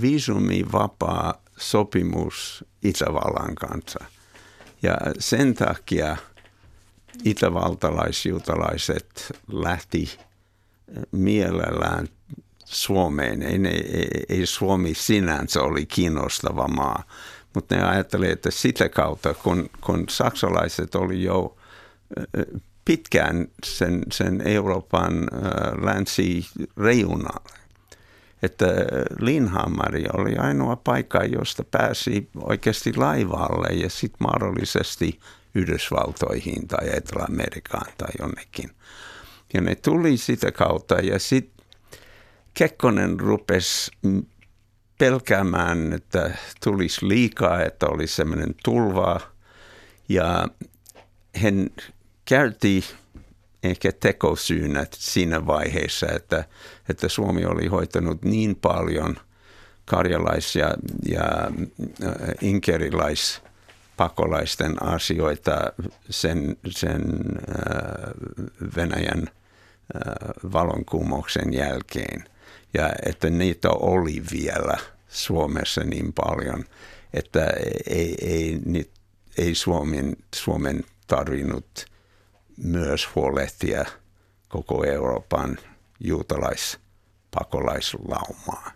viisumivapaa 0.00 1.42
sopimus 1.56 2.64
Itävallan 2.82 3.54
kanssa. 3.54 4.04
Ja 4.82 4.96
sen 5.18 5.54
takia– 5.54 6.16
itävaltalaisjuutalaiset 7.24 9.32
lähti 9.52 10.18
mielellään 11.12 12.08
Suomeen. 12.64 13.42
Ei, 13.42 13.60
ei, 13.66 14.24
ei 14.28 14.46
Suomi 14.46 14.94
sinänsä 14.94 15.62
oli 15.62 15.86
kiinnostava 15.86 16.68
maa, 16.68 17.02
mutta 17.54 17.76
ne 17.76 17.84
ajattelivat, 17.84 18.32
että 18.32 18.50
sitä 18.50 18.88
kautta, 18.88 19.34
kun, 19.34 19.70
kun 19.80 20.04
saksalaiset 20.08 20.94
oli 20.94 21.22
jo 21.22 21.56
pitkään 22.90 23.48
sen, 23.64 24.02
sen 24.12 24.42
Euroopan 24.44 25.28
länsireunalla, 25.82 27.50
että 28.42 28.66
Linhammari 29.20 30.04
oli 30.12 30.36
ainoa 30.36 30.76
paikka, 30.76 31.24
josta 31.24 31.64
pääsi 31.64 32.28
oikeasti 32.44 32.96
laivalle 32.96 33.74
ja 33.74 33.90
sitten 33.90 34.18
mahdollisesti 34.20 35.20
Yhdysvaltoihin 35.54 36.68
tai 36.68 36.88
Etelä-Amerikaan 36.96 37.92
tai 37.98 38.08
jonnekin. 38.18 38.70
Ja 39.54 39.60
ne 39.60 39.74
tuli 39.74 40.16
sitä 40.16 40.52
kautta 40.52 40.94
ja 40.94 41.18
sitten 41.18 41.66
Kekkonen 42.54 43.20
rupesi 43.20 43.90
pelkäämään, 44.98 45.92
että 45.92 46.38
tulisi 46.64 47.08
liikaa, 47.08 47.62
että 47.62 47.86
oli 47.86 48.06
semmoinen 48.06 48.54
tulva. 48.64 49.20
Ja 50.08 50.48
hän 51.36 51.70
käytti 52.30 52.84
ehkä 53.62 53.92
tekosyynä 53.92 54.86
siinä 54.94 55.46
vaiheessa, 55.46 56.06
että, 56.06 56.44
että 56.88 57.08
Suomi 57.08 57.44
oli 57.44 57.66
hoitanut 57.66 58.22
niin 58.22 58.56
paljon 58.56 59.16
karjalais- 59.84 60.56
ja, 60.56 60.74
ja 61.08 61.50
inkerilaisia 62.40 63.40
pakolaisten 63.96 64.82
asioita 64.82 65.72
sen, 66.10 66.56
sen 66.68 67.02
äh, 67.02 68.10
Venäjän 68.76 69.22
äh, 69.28 70.52
valonkumouksen 70.52 71.52
jälkeen. 71.52 72.24
Ja 72.74 72.92
että 73.06 73.30
niitä 73.30 73.70
oli 73.70 74.22
vielä 74.32 74.78
Suomessa 75.08 75.80
niin 75.80 76.12
paljon, 76.12 76.64
että 77.14 77.46
ei, 77.86 78.14
ei, 78.20 78.60
ei, 78.74 78.90
ei 79.38 79.54
Suomen, 79.54 80.16
Suomen 80.34 80.84
tarvinnut 81.06 81.90
myös 82.62 83.08
huolehtia 83.14 83.84
koko 84.48 84.84
Euroopan 84.84 85.58
juutalaispakolaslaumaa. 86.00 88.72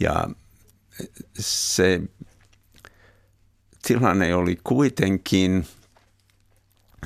Ja 0.00 0.28
se 1.38 2.00
tilanne 3.82 4.34
oli 4.34 4.60
kuitenkin 4.64 5.66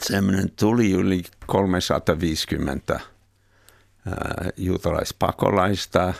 semmoinen, 0.02 0.50
tuli 0.50 0.90
yli 0.90 1.22
350 1.46 3.00
juutalaispakolaista. 4.56 6.14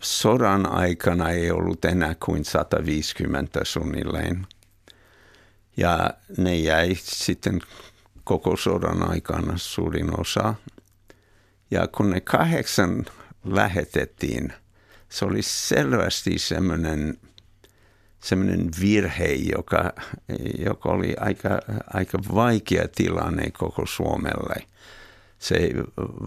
Sodan 0.00 0.66
aikana 0.66 1.30
ei 1.30 1.50
ollut 1.50 1.84
enää 1.84 2.14
kuin 2.24 2.44
150 2.44 3.60
suunnilleen. 3.64 4.46
Ja 5.76 6.10
ne 6.38 6.56
jäi 6.56 6.96
sitten 7.02 7.60
koko 8.26 8.56
sodan 8.56 9.10
aikana 9.10 9.52
suurin 9.56 10.20
osa. 10.20 10.54
Ja 11.70 11.88
kun 11.88 12.10
ne 12.10 12.20
kahdeksan 12.20 13.06
lähetettiin, 13.44 14.52
se 15.08 15.24
oli 15.24 15.42
selvästi 15.42 16.38
semmoinen 16.38 17.18
semmoinen 18.22 18.68
virhe, 18.80 19.32
joka, 19.32 19.92
joka 20.58 20.88
oli 20.88 21.14
aika, 21.20 21.60
aika 21.94 22.18
vaikea 22.34 22.88
tilanne 22.88 23.50
koko 23.50 23.86
Suomelle. 23.86 24.66
Se 25.38 25.70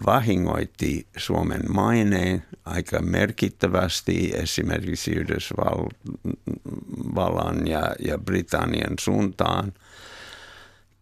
vahingoitti 0.06 1.06
Suomen 1.16 1.72
maineen 1.72 2.44
aika 2.64 3.02
merkittävästi 3.02 4.32
esimerkiksi 4.34 5.10
Yhdysvallan 5.10 7.66
ja, 7.66 7.94
ja 8.06 8.18
Britannian 8.18 8.94
suuntaan. 9.00 9.72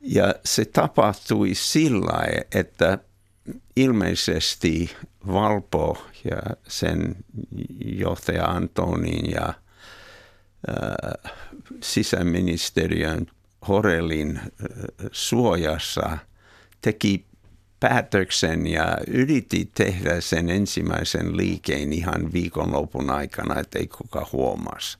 Ja 0.00 0.34
se 0.44 0.64
tapahtui 0.64 1.54
sillä 1.54 2.26
että 2.54 2.98
ilmeisesti 3.76 4.96
Valpo 5.26 6.02
ja 6.24 6.56
sen 6.68 7.16
johtaja 7.80 8.44
Antonin 8.44 9.30
ja– 9.30 9.54
sisäministeriön 11.82 13.26
Horelin 13.68 14.40
suojassa 15.12 16.18
teki 16.80 17.24
päätöksen 17.80 18.66
ja 18.66 18.98
yritti 19.06 19.70
tehdä 19.74 20.20
sen 20.20 20.50
ensimmäisen 20.50 21.36
liikeen 21.36 21.92
ihan 21.92 22.32
viikonlopun 22.32 23.10
aikana, 23.10 23.60
ettei 23.60 23.86
kuka 23.86 24.28
huomasi. 24.32 24.98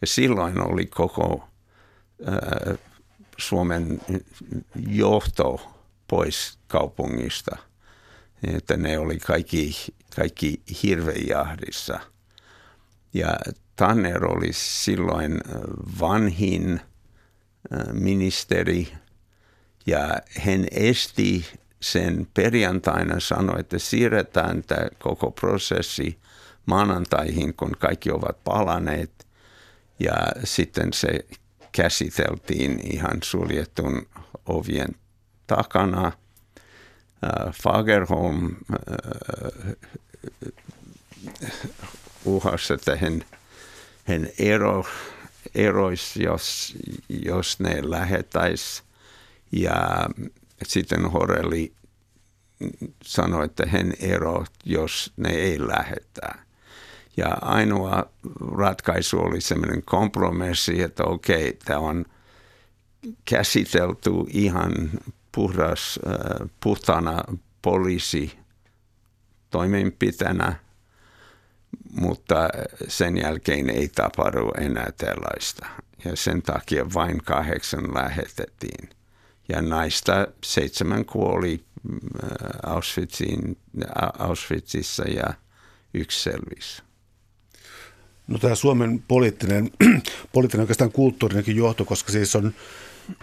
Ja 0.00 0.06
silloin 0.06 0.60
oli 0.60 0.86
koko 0.86 1.48
äh, 2.28 2.78
Suomen 3.40 4.00
johto 4.88 5.72
pois 6.08 6.58
kaupungista. 6.68 7.56
että 8.56 8.76
ne 8.76 8.98
oli 8.98 9.18
kaikki, 9.18 9.76
kaikki 10.16 10.62
hirvejahdissa. 10.82 12.00
Ja 13.14 13.38
Tanner 13.76 14.24
oli 14.24 14.52
silloin 14.52 15.40
vanhin 16.00 16.80
ministeri 17.92 18.92
ja 19.86 20.20
hän 20.38 20.66
esti 20.70 21.46
sen 21.80 22.26
perjantaina 22.34 23.20
sanoi, 23.20 23.60
että 23.60 23.78
siirretään 23.78 24.62
tämä 24.62 24.88
koko 24.98 25.30
prosessi 25.30 26.18
maanantaihin, 26.66 27.54
kun 27.54 27.72
kaikki 27.78 28.10
ovat 28.10 28.44
palaneet. 28.44 29.26
Ja 29.98 30.14
sitten 30.44 30.92
se 30.92 31.20
käsiteltiin 31.72 32.92
ihan 32.92 33.18
suljetun 33.22 34.06
ovien 34.46 34.94
takana. 35.46 36.06
Äh, 36.06 37.54
Fagerholm 37.62 38.46
äh, 38.46 39.72
uhasi, 42.24 42.72
että 42.72 42.96
hän, 42.96 43.24
hän 44.04 44.28
ero, 44.38 44.84
eroisi, 45.54 46.22
jos, 46.22 46.74
jos 47.08 47.60
ne 47.60 47.90
lähetäisi. 47.90 48.82
Ja 49.52 50.08
sitten 50.64 51.10
Horelli 51.10 51.72
sanoi, 53.04 53.44
että 53.44 53.66
hän 53.66 53.92
ero, 54.00 54.44
jos 54.64 55.12
ne 55.16 55.30
ei 55.30 55.68
lähetä. 55.68 56.49
Ja 57.20 57.28
ainoa 57.40 58.10
ratkaisu 58.56 59.18
oli 59.18 59.40
sellainen 59.40 59.82
kompromissi, 59.82 60.82
että 60.82 61.04
okei, 61.04 61.58
tämä 61.64 61.78
on 61.78 62.04
käsitelty 63.24 64.10
ihan 64.28 64.90
puhdas, 65.32 66.00
puhtana 66.62 67.24
poliisi 67.62 68.38
toimenpitänä, 69.50 70.56
mutta 71.92 72.48
sen 72.88 73.16
jälkeen 73.16 73.70
ei 73.70 73.88
tapahdu 73.88 74.50
enää 74.58 74.90
tällaista. 74.96 75.66
Ja 76.04 76.16
sen 76.16 76.42
takia 76.42 76.86
vain 76.94 77.22
kahdeksan 77.24 77.94
lähetettiin. 77.94 78.88
Ja 79.48 79.62
näistä 79.62 80.28
seitsemän 80.44 81.04
kuoli 81.04 81.64
Auschwitzin, 82.62 83.58
Auschwitzissa 84.18 85.04
ja 85.04 85.34
yksi 85.94 86.22
selvisi. 86.22 86.82
No 88.30 88.38
tämä 88.38 88.54
Suomen 88.54 89.02
poliittinen, 89.08 89.70
poliittinen 90.32 90.62
oikeastaan 90.62 90.92
kulttuurinenkin 90.92 91.56
johto, 91.56 91.84
koska 91.84 92.12
siis 92.12 92.36
on 92.36 92.52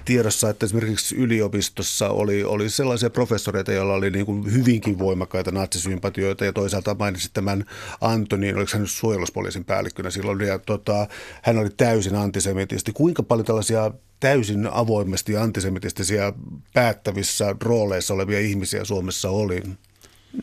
tiedossa, 0.06 0.50
että 0.50 0.66
esimerkiksi 0.66 1.16
yliopistossa 1.16 2.10
oli, 2.10 2.44
oli 2.44 2.70
sellaisia 2.70 3.10
professoreita, 3.10 3.72
joilla 3.72 3.94
oli 3.94 4.10
niin 4.10 4.26
kuin 4.26 4.54
hyvinkin 4.54 5.00
voimakkaita 5.00 5.52
natsisympatioita 5.52 6.46
ja 6.46 6.54
toisaalta 6.54 6.96
mainitsit 7.00 7.34
tämän 7.34 7.66
Antonin, 8.02 8.56
oliko 8.56 8.70
hän 8.74 8.82
nyt 8.82 8.92
suojeluspoliisin 8.92 9.66
päällikkönä 9.66 10.10
silloin 10.10 10.42
ja 10.42 10.60
tota, 10.60 11.08
hän 11.42 11.58
oli 11.58 11.70
täysin 11.70 12.16
antisemitisti. 12.16 12.94
Kuinka 12.94 13.24
paljon 13.24 13.46
tällaisia 13.46 13.92
täysin 14.20 14.68
avoimesti 14.72 15.38
antisemitistisiä 15.38 16.34
päättävissä 16.74 17.56
rooleissa 17.64 18.14
olevia 18.14 18.40
ihmisiä 18.40 18.86
Suomessa 18.86 19.30
oli? 19.30 19.64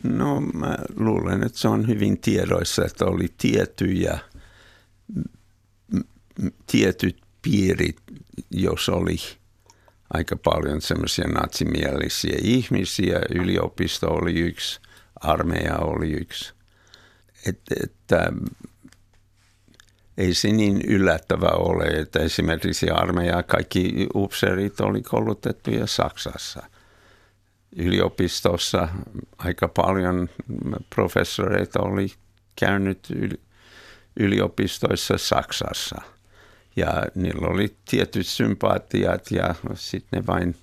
No 0.03 0.41
mä 0.41 0.77
luulen, 0.95 1.43
että 1.43 1.59
se 1.59 1.67
on 1.67 1.87
hyvin 1.87 2.17
tiedoissa, 2.17 2.85
että 2.85 3.05
oli 3.05 3.27
tiettyjä– 3.37 4.19
tietyt 6.67 7.17
piirit, 7.41 7.97
jos 8.51 8.89
oli 8.89 9.17
aika 10.13 10.35
paljon 10.35 10.81
semmoisia 10.81 11.27
natsimielisiä 11.27 12.37
ihmisiä, 12.41 13.21
yliopisto 13.35 14.07
oli 14.07 14.39
yksi, 14.39 14.79
armeija 15.15 15.77
oli 15.77 16.11
yksi. 16.11 16.53
Että, 17.47 17.75
että 17.83 18.31
ei 20.17 20.33
se 20.33 20.47
niin 20.47 20.81
yllättävä 20.87 21.47
ole, 21.47 21.85
että 21.85 22.19
esimerkiksi 22.19 22.89
armeija 22.89 23.43
kaikki 23.43 24.07
upseerit 24.15 24.79
oli 24.81 25.01
koulutettuja 25.01 25.87
Saksassa. 25.87 26.63
Yliopistossa 27.75 28.89
aika 29.37 29.67
paljon 29.67 30.29
professoreita 30.95 31.79
oli 31.81 32.07
käynyt 32.55 33.07
yliopistoissa 34.19 35.17
Saksassa. 35.17 36.01
Ja 36.75 37.03
niillä 37.15 37.47
oli 37.47 37.75
tietyt 37.89 38.27
sympatiat 38.27 39.31
ja 39.31 39.55
sitten 39.73 40.19
ne 40.19 40.27
vain 40.27 40.55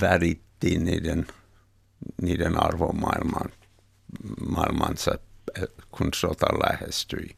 värittiin 0.00 0.84
niiden, 0.84 1.26
niiden 2.22 2.64
arvomaailman 2.64 3.52
maailmansa, 4.50 5.18
kun 5.90 6.08
sota 6.14 6.46
lähestyi. 6.46 7.36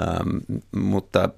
Ähm, 0.00 0.60
mutta 0.76 1.28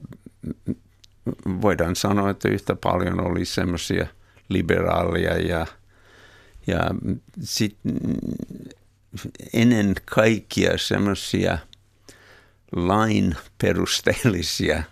voidaan 1.62 1.96
sanoa, 1.96 2.30
että 2.30 2.48
yhtä 2.48 2.76
paljon 2.76 3.20
oli 3.20 3.44
semmoisia 3.44 4.06
liberaaleja 4.48 5.38
ja, 5.38 5.66
ja 6.66 6.80
sitten 7.40 7.92
ennen 9.52 9.94
kaikkia 10.04 10.78
semmoisia– 10.78 11.58
lain 12.72 13.36
perusteellisia 13.62 14.82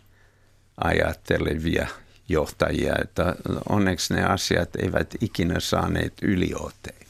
ajattelevia 0.77 1.87
johtajia, 2.29 2.95
että 3.03 3.37
onneksi 3.69 4.15
ne 4.15 4.25
asiat 4.25 4.77
eivät 4.77 5.15
ikinä 5.21 5.61
saaneet 5.61 6.13
ylioteita. 6.23 7.08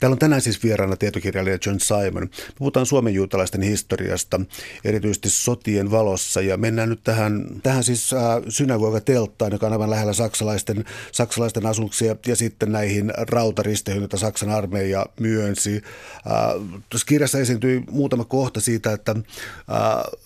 Täällä 0.00 0.14
on 0.14 0.18
tänään 0.18 0.42
siis 0.42 0.62
vieraana 0.62 0.96
tietokirjailija 0.96 1.58
John 1.66 1.80
Simon. 1.80 2.22
Me 2.22 2.54
puhutaan 2.58 2.86
Suomen 2.86 3.14
juutalaisten 3.14 3.62
historiasta, 3.62 4.40
erityisesti 4.84 5.30
sotien 5.30 5.90
valossa. 5.90 6.40
Ja 6.40 6.56
mennään 6.56 6.88
nyt 6.88 7.00
tähän, 7.04 7.46
tähän 7.62 7.84
siis 7.84 8.12
äh, 8.12 8.20
synagoga-telttaan, 8.48 9.52
joka 9.52 9.66
on 9.66 9.72
aivan 9.72 9.90
lähellä 9.90 10.12
saksalaisten, 10.12 10.84
saksalaisten 11.12 11.66
asuksia, 11.66 12.16
ja 12.26 12.36
sitten 12.36 12.72
näihin 12.72 13.12
rautaristeihin, 13.16 14.00
joita 14.02 14.16
Saksan 14.16 14.50
armeija 14.50 15.06
myönsi. 15.20 15.74
Äh, 15.76 16.80
tuossa 16.90 17.06
kirjassa 17.06 17.38
esiintyi 17.38 17.82
muutama 17.90 18.24
kohta 18.24 18.60
siitä, 18.60 18.92
että 18.92 19.12
äh, 19.12 20.20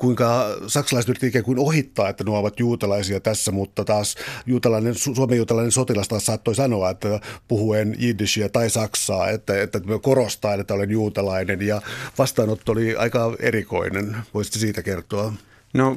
kuinka 0.00 0.56
saksalaiset 0.66 1.08
yritti 1.08 1.26
ikään 1.26 1.44
kuin 1.44 1.58
ohittaa, 1.58 2.08
että 2.08 2.24
nuo 2.24 2.38
ovat 2.38 2.60
juutalaisia 2.60 3.20
tässä, 3.20 3.52
mutta 3.52 3.84
taas 3.84 4.16
juutalainen, 4.46 4.94
Suomen 4.94 5.36
juutalainen 5.36 5.72
sotilas 5.72 6.08
taas 6.08 6.26
saattoi 6.26 6.54
sanoa, 6.54 6.90
että 6.90 7.20
puhuen 7.48 7.96
jiddishia 7.98 8.48
tai 8.48 8.70
saksaa, 8.70 9.30
että, 9.30 9.62
että 9.62 9.80
korostaa, 10.02 10.54
että 10.54 10.74
olen 10.74 10.90
juutalainen 10.90 11.62
ja 11.62 11.82
vastaanotto 12.18 12.72
oli 12.72 12.96
aika 12.96 13.36
erikoinen. 13.40 14.16
Voisitko 14.34 14.58
siitä 14.58 14.82
kertoa? 14.82 15.32
No, 15.74 15.96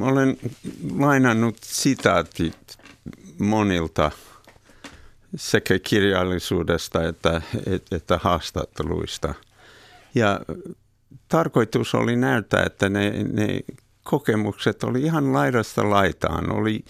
olen 0.00 0.36
lainannut 0.98 1.56
sitaatit 1.62 2.78
monilta 3.38 4.10
sekä 5.36 5.78
kirjallisuudesta 5.78 7.08
että, 7.08 7.42
että 7.90 8.18
haastatteluista. 8.22 9.34
Ja 10.14 10.40
tarkoitus 11.28 11.94
oli 11.94 12.16
näyttää, 12.16 12.62
että 12.66 12.88
ne, 12.88 13.10
ne 13.32 13.60
kokemukset 14.04 14.84
oli 14.84 15.02
ihan 15.02 15.32
laidasta 15.32 15.90
laitaan. 15.90 16.52
Oli, 16.52 16.84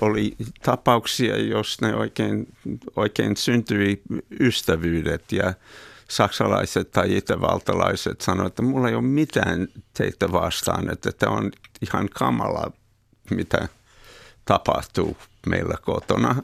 oli 0.00 0.36
tapauksia, 0.62 1.42
jos 1.42 1.80
ne 1.80 1.94
oikein, 1.94 2.48
oikein 2.96 3.36
syntyi 3.36 4.02
ystävyydet 4.40 5.32
ja 5.32 5.54
saksalaiset 6.08 6.90
tai 6.90 7.16
itävaltalaiset 7.16 8.20
sanoivat, 8.20 8.52
että 8.52 8.62
mulla 8.62 8.88
ei 8.88 8.94
ole 8.94 9.02
mitään 9.02 9.68
teitä 9.94 10.32
vastaan, 10.32 10.92
että 10.92 11.12
tämä 11.12 11.36
on 11.36 11.52
ihan 11.82 12.08
kamala, 12.08 12.72
mitä 13.30 13.68
tapahtuu 14.44 15.16
meillä 15.46 15.74
kotona. 15.82 16.42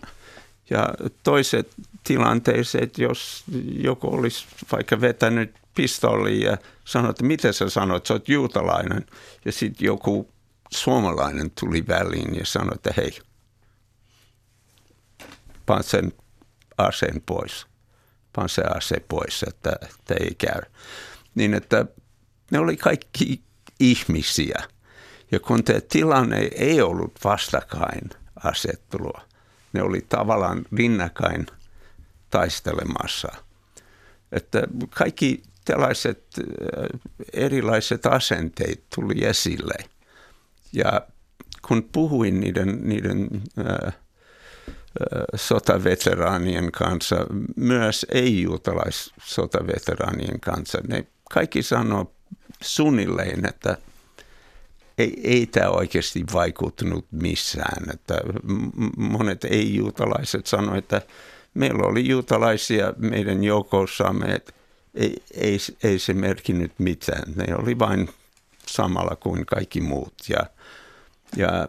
Ja 0.71 0.89
toiset 1.23 1.73
tilanteet, 2.05 2.99
jos 2.99 3.45
joku 3.73 4.15
olisi 4.15 4.47
vaikka 4.73 5.01
vetänyt 5.01 5.55
pistolliin 5.79 6.43
ja 6.43 6.59
sanoi, 6.85 7.11
että 7.11 7.25
miten 7.25 7.55
sä 7.55 7.69
sanoit, 7.69 8.07
sä 8.07 8.15
oot 8.15 8.29
juutalainen. 8.29 9.07
Ja 9.45 9.53
sitten 9.53 9.87
joku 9.87 10.33
suomalainen 10.71 11.51
tuli 11.61 11.85
väliin 11.89 12.35
ja 12.35 12.47
sanoi, 12.47 12.75
että 12.75 12.95
hei, 12.97 13.19
pan 15.67 15.85
sen 15.85 16.13
aseen 16.79 17.23
pois. 17.27 17.67
Pan 18.33 18.49
se 18.49 18.63
ase 18.63 19.01
pois, 19.09 19.43
että, 19.43 19.73
että 19.83 20.15
ei 20.21 20.35
käy. 20.35 20.61
Niin 21.35 21.55
että 21.55 21.87
ne 22.51 22.59
oli 22.59 22.77
kaikki 22.77 23.43
ihmisiä. 23.81 24.63
Ja 25.31 25.41
kun 25.41 25.65
tämä 25.65 25.81
tilanne 25.81 26.49
ei 26.55 26.83
ollut 26.83 27.13
vastakkain 27.25 28.11
asettelua, 28.45 29.21
ne 29.73 29.83
oli 29.83 30.07
tavallaan 30.09 30.65
rinnakkain 30.77 31.47
taistelemassa. 32.31 33.29
Että 34.33 34.63
kaikki 34.91 35.43
tällaiset 35.69 36.25
äh, 36.39 36.45
erilaiset 37.33 38.07
asenteet 38.07 38.85
tuli 38.95 39.25
esille. 39.25 39.75
Ja 40.73 41.07
kun 41.69 41.89
puhuin 41.93 42.41
niiden, 42.41 42.81
niiden 42.83 43.29
äh, 43.59 43.95
sotaveteraanien 45.35 46.73
kanssa, 46.73 47.17
myös 47.57 48.07
ei-juutalaissotaveteraanien 48.09 50.41
kanssa. 50.41 50.79
Ne 50.89 51.07
kaikki 51.31 51.63
sanoo 51.63 52.13
suunnilleen, 52.63 53.47
että 53.47 53.77
ei, 54.99 55.21
ei 55.25 55.47
tämä 55.47 55.71
oikeasti 55.71 56.25
vaikuttanut 56.33 57.07
missään. 57.11 57.91
Että 57.93 58.15
monet 58.97 59.45
ei-juutalaiset 59.45 60.47
sanoivat, 60.47 60.79
että 60.79 61.03
meillä 61.55 61.87
oli 61.87 62.09
juutalaisia 62.09 62.93
meidän 62.97 63.45
joukossamme, 63.45 64.27
että 64.27 64.53
ei, 64.95 65.23
ei, 65.35 65.59
ei 65.83 65.99
se 65.99 66.15
merkinnyt 66.15 66.73
mitään. 66.79 67.33
Ne 67.37 67.57
oli 67.57 67.79
vain 67.79 68.09
samalla 68.67 69.17
kuin 69.17 69.47
kaikki 69.47 69.81
muut. 69.81 70.15
Ja, 70.29 70.47
ja 71.37 71.69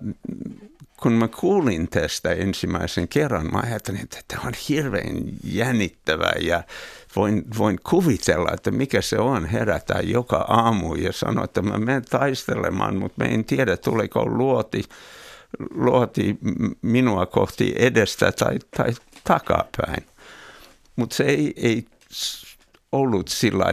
kun 1.01 1.11
mä 1.11 1.27
kuulin 1.27 1.87
tästä 1.87 2.31
ensimmäisen 2.31 3.07
kerran, 3.07 3.51
mä 3.51 3.59
ajattelin, 3.59 4.01
että 4.01 4.19
tämä 4.27 4.41
on 4.45 4.53
hirveän 4.69 5.23
jännittävää 5.43 6.35
ja 6.41 6.63
voin, 7.15 7.45
voin 7.57 7.79
kuvitella, 7.89 8.51
että 8.53 8.71
mikä 8.71 9.01
se 9.01 9.19
on 9.19 9.45
herätä 9.45 9.99
joka 10.03 10.37
aamu 10.37 10.95
ja 10.95 11.13
sanoa, 11.13 11.43
että 11.43 11.61
mä 11.61 11.77
menen 11.77 12.05
taistelemaan, 12.05 12.95
mutta 12.95 13.23
mä 13.23 13.29
en 13.29 13.45
tiedä, 13.45 13.77
tuleeko 13.77 14.25
luoti, 14.25 14.83
luoti 15.71 16.37
minua 16.81 17.25
kohti 17.25 17.73
edestä 17.77 18.31
tai, 18.31 18.59
tai 18.77 18.93
takapäin. 19.23 20.05
Mutta 20.95 21.15
se 21.15 21.23
ei, 21.23 21.53
ei 21.55 21.85
ollut 22.91 23.27
sillä 23.27 23.65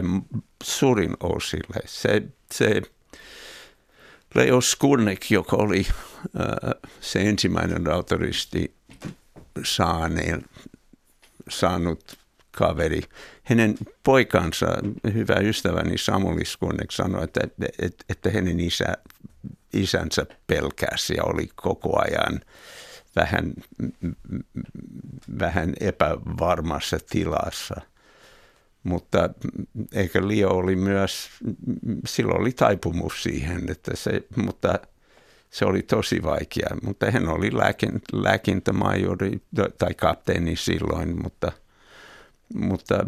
suurin 0.62 1.14
osille. 1.20 1.80
Se, 1.86 2.22
se 2.52 2.82
Leo 4.34 4.60
Skurnek, 4.60 5.30
joka 5.30 5.56
oli 5.56 5.86
äh, 5.86 6.92
se 7.00 7.20
ensimmäinen 7.20 7.92
autoristi 7.92 8.74
saaneen, 9.64 10.44
saanut 11.48 12.18
kaveri. 12.50 13.00
Hänen 13.42 13.74
poikansa, 14.02 14.66
hyvä 15.14 15.34
ystäväni 15.34 15.98
Samuli 15.98 16.44
Skurnek 16.44 16.90
sanoi, 16.90 17.24
että, 17.24 17.40
että, 17.78 18.04
että 18.08 18.30
hänen 18.30 18.60
isä, 18.60 18.96
isänsä 19.72 20.26
pelkäsi 20.46 21.14
ja 21.14 21.24
oli 21.24 21.48
koko 21.54 22.00
ajan 22.00 22.40
vähän, 23.16 23.54
vähän 25.38 25.74
epävarmassa 25.80 26.98
tilassa– 27.10 27.80
mutta 28.86 29.30
eikä 29.92 30.28
Lio 30.28 30.48
oli 30.48 30.76
myös, 30.76 31.28
silloin 32.06 32.40
oli 32.40 32.52
taipumus 32.52 33.22
siihen, 33.22 33.70
että 33.70 33.96
se, 33.96 34.22
mutta 34.36 34.78
se 35.50 35.64
oli 35.64 35.82
tosi 35.82 36.22
vaikea. 36.22 36.76
Mutta 36.82 37.10
hän 37.10 37.28
oli 37.28 37.56
lääkin, 37.56 38.02
lääkintämajori 38.12 39.42
tai 39.78 39.94
kapteeni 39.94 40.56
silloin, 40.56 41.22
mutta, 41.22 41.52
mutta 42.54 43.06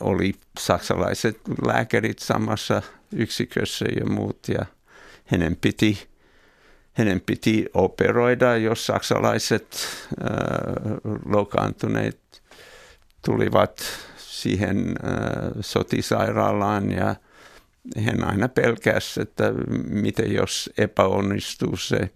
oli 0.00 0.34
saksalaiset 0.58 1.40
lääkärit 1.66 2.18
samassa 2.18 2.82
yksikössä 3.12 3.84
ja 4.00 4.06
muut 4.06 4.48
ja 4.48 4.66
hänen 5.24 5.56
piti, 5.56 6.08
hänen 6.92 7.20
piti 7.20 7.66
operoida, 7.74 8.56
jos 8.56 8.86
saksalaiset 8.86 9.76
äh, 10.22 10.30
lokaantuneet 11.24 12.42
tulivat 13.24 13.82
siihen 14.42 14.88
äh, 14.88 15.50
sotisairaalaan 15.60 16.90
ja 16.90 17.16
hän 18.04 18.24
aina 18.24 18.48
pelkäsi, 18.48 19.22
että 19.22 19.52
miten 19.88 20.32
jos 20.32 20.70
epäonnistuu 20.78 21.76
se, 21.76 22.10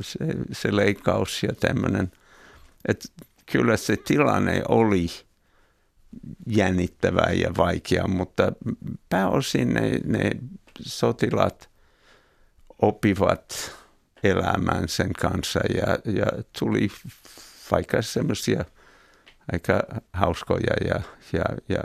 se, 0.00 0.18
se 0.52 0.76
leikkaus 0.76 1.42
ja 1.42 1.52
tämmöinen. 1.60 2.12
Että 2.88 3.08
kyllä 3.52 3.76
se 3.76 3.96
tilanne 3.96 4.62
oli 4.68 5.06
jännittävää 6.46 7.32
ja 7.32 7.52
vaikea, 7.56 8.08
mutta 8.08 8.52
pääosin 9.08 9.74
ne, 9.74 10.00
ne 10.04 10.30
sotilaat 10.80 11.70
oppivat 12.82 13.72
elämään 14.22 14.88
sen 14.88 15.12
kanssa 15.12 15.60
ja, 15.74 16.12
ja 16.12 16.26
tuli 16.58 16.88
vaikka 17.70 18.02
semmoisia 18.02 18.64
aika 19.52 19.82
hauskoja 20.12 20.74
ja, 20.88 21.00
ja, 21.32 21.44
ja 21.68 21.80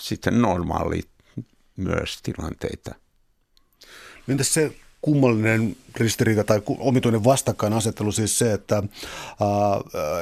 sitten 0.00 0.42
normaali 0.42 1.02
myös 1.76 2.18
tilanteita. 2.22 2.94
Entäs 4.28 4.54
se 4.54 4.72
kummallinen 5.04 5.76
ristiriita 5.96 6.44
tai 6.44 6.62
omituinen 6.78 7.24
vastakkainasettelu 7.24 8.12
siis 8.12 8.38
se, 8.38 8.52
että, 8.52 8.82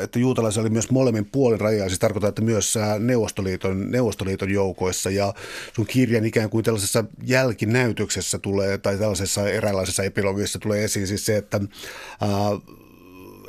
että 0.03 0.19
juutalaisia 0.19 0.61
oli 0.61 0.71
myös 0.71 0.91
molemmin 0.91 1.25
puolin 1.25 1.61
rajaa, 1.61 1.89
siis 1.89 1.99
tarkoittaa, 1.99 2.29
että 2.29 2.43
myös 2.43 2.75
Neuvostoliiton, 2.99 3.91
Neuvostoliiton 3.91 4.51
joukoissa 4.51 5.11
ja 5.11 5.35
sun 5.77 5.87
kirjan 5.87 6.25
ikään 6.25 6.51
kuin 6.51 6.65
tällaisessa 6.65 7.05
jälkinäytöksessä 7.25 8.39
tulee 8.39 8.79
tai 8.79 8.99
tällaisessa 8.99 9.49
eräänlaisessa 9.49 10.03
epilogissa 10.03 10.59
tulee 10.59 10.85
esiin 10.85 11.07
siis 11.07 11.27
se, 11.27 11.37
että 11.37 11.61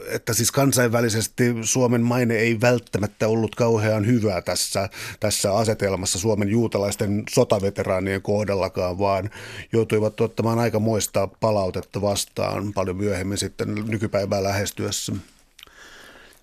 että 0.08 0.34
siis 0.34 0.51
kansainvälisesti 0.51 1.43
Suomen 1.62 2.01
maine 2.01 2.36
ei 2.36 2.62
välttämättä 2.62 3.28
ollut 3.28 3.56
kauhean 3.56 4.06
hyvää 4.06 4.41
tässä, 4.41 4.89
tässä 5.20 5.56
asetelmassa 5.56 6.20
Suomen 6.20 6.49
juutalaisten 6.49 7.24
sotaveteraanien 7.30 8.22
kohdallakaan, 8.22 8.99
vaan 8.99 9.30
joutuivat 9.74 10.16
tuottamaan 10.16 10.60
aika 10.60 10.80
moista 10.80 11.28
palautetta 11.28 12.01
vastaan 12.01 12.74
paljon 12.74 12.97
myöhemmin 12.97 13.38
sitten 13.38 13.76
nykypäivää 13.76 14.43
lähestyessä. 14.43 15.14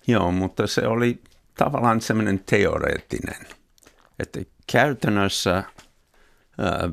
Joo, 0.07 0.31
mutta 0.31 0.67
se 0.67 0.87
oli 0.87 1.21
tavallaan 1.57 2.01
semmoinen 2.01 2.43
teoreettinen, 2.45 3.47
että 4.19 4.39
käytännössä 4.71 5.63
ää, 6.57 6.89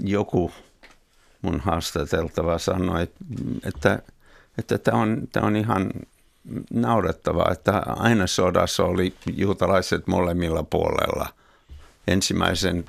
joku 0.00 0.52
mun 1.42 1.60
haastateltava 1.60 2.58
sanoi, 2.58 3.08
että, 3.64 4.02
että 4.58 4.78
tämä 4.78 5.02
on, 5.02 5.22
tämä 5.32 5.46
on 5.46 5.56
ihan 5.56 5.90
naurettavaa, 6.70 7.52
että 7.52 7.82
aina 7.86 8.26
sodassa 8.26 8.84
oli 8.84 9.14
juutalaiset 9.36 10.06
molemmilla 10.06 10.62
puolella. 10.62 11.28
Ensimmäisen 12.08 12.84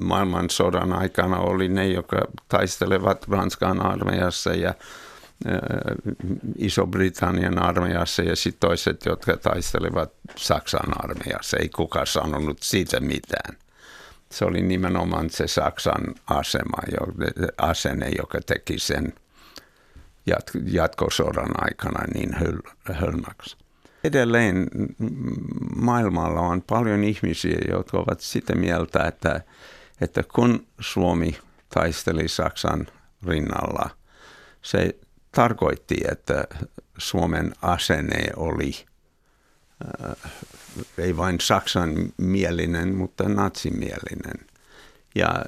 maailmansodan 0.00 0.92
aikana 0.92 1.38
oli 1.38 1.68
ne, 1.68 1.86
jotka 1.86 2.20
taistelevat 2.48 3.28
Ranskan 3.28 3.86
armeijassa 3.86 4.54
ja 4.54 4.74
Iso-Britannian 6.58 7.58
armeijassa 7.58 8.22
ja 8.22 8.36
sitten 8.36 8.68
toiset, 8.68 9.04
jotka 9.06 9.36
taistelevat 9.36 10.12
Saksan 10.36 11.04
armeijassa. 11.04 11.56
Ei 11.56 11.68
kukaan 11.68 12.06
sanonut 12.06 12.58
siitä 12.62 13.00
mitään. 13.00 13.56
Se 14.30 14.44
oli 14.44 14.62
nimenomaan 14.62 15.30
se 15.30 15.46
Saksan 15.46 16.14
asema, 16.26 16.78
asenne, 17.58 18.10
joka 18.18 18.38
teki 18.46 18.78
sen– 18.78 19.12
jatkosodan 20.64 21.50
aikana 21.58 22.04
niin 22.14 22.34
höl- 22.34 22.94
hölmäksi. 22.94 23.56
Edelleen 24.04 24.66
maailmalla 25.76 26.40
on 26.40 26.62
paljon 26.62 27.04
ihmisiä, 27.04 27.58
jotka 27.70 27.98
ovat 27.98 28.20
sitä 28.20 28.54
mieltä, 28.54 29.04
että, 29.04 29.40
että 30.00 30.22
kun 30.34 30.66
Suomi 30.80 31.38
taisteli 31.74 32.28
Saksan 32.28 32.86
rinnalla, 33.26 33.90
se 34.62 34.96
tarkoitti, 35.32 35.96
että 36.10 36.44
Suomen 36.98 37.52
asenne 37.62 38.24
oli 38.36 38.72
äh, 40.04 40.32
ei 40.98 41.16
vain 41.16 41.40
Saksan 41.40 41.94
mielinen, 42.16 42.94
mutta 42.94 43.28
natsimielinen. 43.28 44.46
Ja 45.14 45.44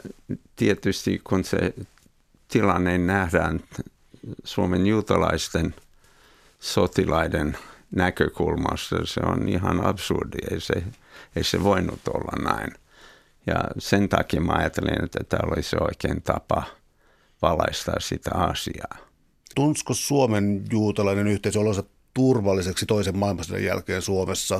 tietysti 0.56 1.20
kun 1.24 1.44
se 1.44 1.74
tilanne 2.48 2.98
nähdään 2.98 3.60
Suomen 4.44 4.86
juutalaisten 4.86 5.74
sotilaiden 6.60 7.58
näkökulmasta 7.90 8.96
se 9.04 9.20
on 9.26 9.48
ihan 9.48 9.86
absurdi. 9.86 10.38
Ei 10.50 10.60
se, 10.60 10.74
ei 11.36 11.44
se 11.44 11.64
voinut 11.64 12.00
olla 12.08 12.52
näin. 12.52 12.72
Ja 13.46 13.56
sen 13.78 14.08
takia 14.08 14.40
mä 14.40 14.52
ajattelin, 14.52 15.04
että 15.04 15.18
tämä 15.28 15.52
olisi 15.52 15.76
oikein 15.80 16.22
tapa 16.22 16.62
valaista 17.42 17.92
sitä 17.98 18.30
asiaa. 18.34 18.96
Tunsko 19.54 19.94
Suomen 19.94 20.64
juutalainen 20.72 21.26
yhteisö 21.26 21.60
olonsa 21.60 21.84
turvalliseksi 22.14 22.86
toisen 22.86 23.16
maailmansodan 23.16 23.64
jälkeen 23.64 24.02
Suomessa? 24.02 24.56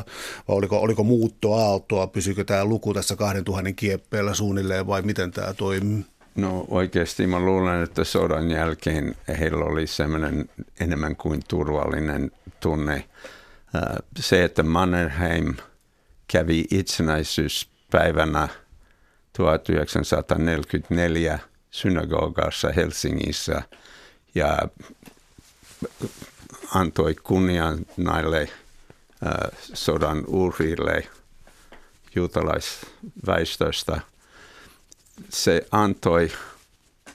Vai 0.49 0.57
oliko, 0.57 0.79
oliko 0.79 1.05
muuttoaaltoa? 1.05 2.07
Pysyykö 2.07 2.45
tämä 2.45 2.65
luku 2.65 2.95
tässä 2.95 3.17
2000 3.17 3.73
kieppeellä 3.73 4.35
suunnilleen 4.35 4.87
vai 4.87 5.03
miten 5.03 5.31
tämä 5.31 5.55
toimii? 5.55 6.05
No 6.39 6.65
oikeasti 6.69 7.27
mä 7.27 7.41
luulen, 7.41 7.83
että 7.83 8.05
sodan 8.05 8.51
jälkeen 8.51 9.17
heillä 9.41 9.65
oli 9.65 9.87
semmoinen 9.87 10.51
enemmän 10.81 11.17
kuin 11.17 11.43
turvallinen 11.49 12.31
tunne. 12.61 12.95
Äh, 12.95 13.05
se, 14.19 14.45
että 14.45 14.63
Mannerheim 14.63 15.55
kävi 16.29 16.65
itsenäisyyspäivänä 16.71 18.49
1944 19.33 21.39
synagogassa 21.71 22.73
Helsingissä 22.77 23.63
ja 24.35 24.59
antoi 26.75 27.15
kunnian 27.15 27.79
näille 27.97 28.49
sodan 29.75 30.25
uhrille 30.27 31.09
juutalaisväestöstä. 32.15 34.01
Se 35.29 35.67
antoi 35.71 36.31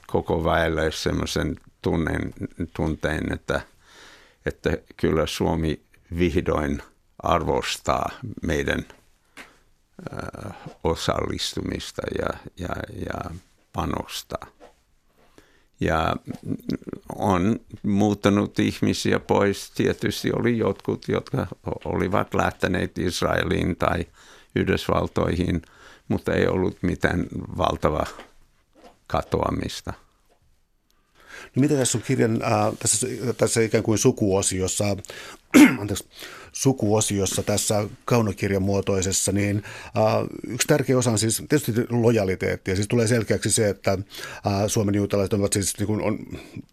koko 0.08 0.44
väelle 0.44 0.92
semmoisen 0.92 1.56
tunnen, 1.82 2.34
tunteen, 2.76 3.34
että, 3.34 3.62
että 4.46 4.78
kyllä 4.98 5.26
Suomi 5.28 5.82
vihdoin 6.18 6.82
arvostaa 7.20 8.10
meidän 8.42 8.86
osallistumista 10.84 12.02
ja, 12.20 12.28
ja, 12.58 12.76
ja 13.06 13.32
panostaa. 13.74 14.48
Ja 15.80 16.16
on 17.16 17.60
muuttanut 17.84 18.60
ihmisiä 18.60 19.20
pois. 19.20 19.72
Tietysti 19.72 20.32
oli 20.32 20.58
jotkut, 20.58 21.08
jotka 21.08 21.48
olivat 21.86 22.34
lähteneet 22.34 22.98
Israeliin 22.98 23.76
tai 23.76 24.06
Yhdysvaltoihin, 24.56 25.62
mutta 26.08 26.34
ei 26.34 26.48
ollut 26.48 26.78
mitään 26.82 27.26
valtavaa 27.58 28.08
katoamista. 29.08 29.94
No 31.56 31.60
mitä 31.60 31.76
tässä 31.76 31.98
on 31.98 32.04
kirjan, 32.04 32.42
äh, 32.44 32.78
tässä, 32.80 33.08
tässä 33.38 33.62
ikään 33.62 33.84
kuin 33.84 33.98
sukuosiossa, 33.98 34.86
anteeksi, 35.80 36.10
sukuosiossa 36.54 37.44
tässä 37.44 37.88
kaunokirjan 38.06 38.64
muotoisessa, 38.64 39.32
niin 39.32 39.64
äh, 39.98 40.04
yksi 40.48 40.68
tärkeä 40.68 40.98
osa 40.98 41.12
on 41.12 41.20
siis 41.20 41.44
tietysti 41.50 41.72
lojaliteetti. 41.90 42.72
Ja 42.72 42.76
siis 42.76 42.88
tulee 42.88 43.08
selkeäksi 43.08 43.52
se, 43.52 43.70
että 43.70 43.92
äh, 43.92 44.54
Suomen 44.68 44.96
juutalaiset 44.96 45.34
ovat, 45.34 45.54
siis, 45.54 45.78
niin 45.78 45.88
kuin 45.88 46.02
on, 46.02 46.20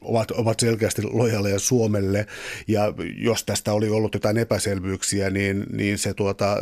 ovat, 0.01 0.31
ovat 0.31 0.61
selkeästi 0.61 1.03
lojaaleja 1.03 1.59
Suomelle. 1.59 2.27
Ja 2.69 2.95
jos 3.17 3.45
tästä 3.45 3.73
oli 3.73 3.89
ollut 3.89 4.15
jotain 4.15 4.39
epäselvyyksiä, 4.39 5.31
niin, 5.31 5.67
niin 5.73 5.99
se, 5.99 6.15
tuota, 6.15 6.57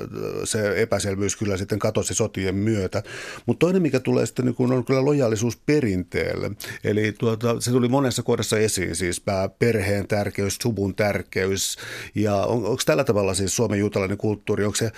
se 0.44 0.82
epäselvyys 0.82 1.36
kyllä 1.36 1.56
sitten 1.56 1.78
katosi 1.78 2.14
sotien 2.14 2.54
myötä. 2.54 3.02
Mutta 3.46 3.66
toinen, 3.66 3.82
mikä 3.82 4.00
tulee 4.00 4.26
sitten, 4.26 4.44
niin 4.44 4.54
kuin 4.54 4.72
on 4.72 4.84
kyllä 4.84 5.04
lojaalisuus 5.04 5.56
perinteelle. 5.56 6.50
Eli 6.84 7.12
tuota, 7.12 7.60
se 7.60 7.70
tuli 7.70 7.88
monessa 7.88 8.22
kohdassa 8.22 8.58
esiin, 8.58 8.96
siis 8.96 9.22
perheen 9.58 10.08
tärkeys, 10.08 10.58
suvun 10.62 10.94
tärkeys. 10.94 11.76
Ja 12.14 12.36
on, 12.36 12.56
onko 12.66 12.82
tällä 12.86 13.04
tavalla 13.12 13.34
siis 13.34 13.56
Suomen 13.56 13.78
juutalainen 13.78 14.18
kulttuuri, 14.18 14.64
onko 14.64 14.76
se 14.76 14.92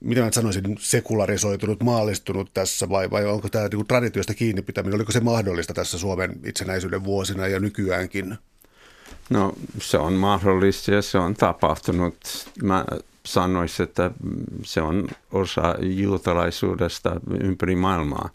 mitä 0.00 0.20
mä 0.20 0.32
sanoisin, 0.32 0.76
sekularisoitunut, 0.78 1.82
maallistunut 1.82 2.50
tässä 2.54 2.88
vai, 2.88 3.10
vai 3.10 3.26
onko 3.26 3.48
tämä 3.48 3.68
niin 3.68 3.86
traditiosta 3.86 4.34
kiinni 4.34 4.62
pitäminen, 4.62 4.94
oliko 4.94 5.12
se 5.12 5.20
mahdollista 5.20 5.74
tässä 5.74 5.98
Suomen 5.98 6.40
itsenäisyyden 6.44 7.04
vuosina 7.04 7.46
ja 7.46 7.60
nykyäänkin? 7.60 8.38
No 9.30 9.52
se 9.80 9.98
on 9.98 10.12
mahdollista 10.12 10.90
ja 10.90 11.02
se 11.02 11.18
on 11.18 11.34
tapahtunut. 11.34 12.16
Mä 12.62 12.84
sanoisin, 13.26 13.84
että 13.84 14.10
se 14.64 14.80
on 14.80 15.08
osa 15.32 15.74
juutalaisuudesta 15.80 17.20
ympäri 17.40 17.76
maailmaa. 17.76 18.30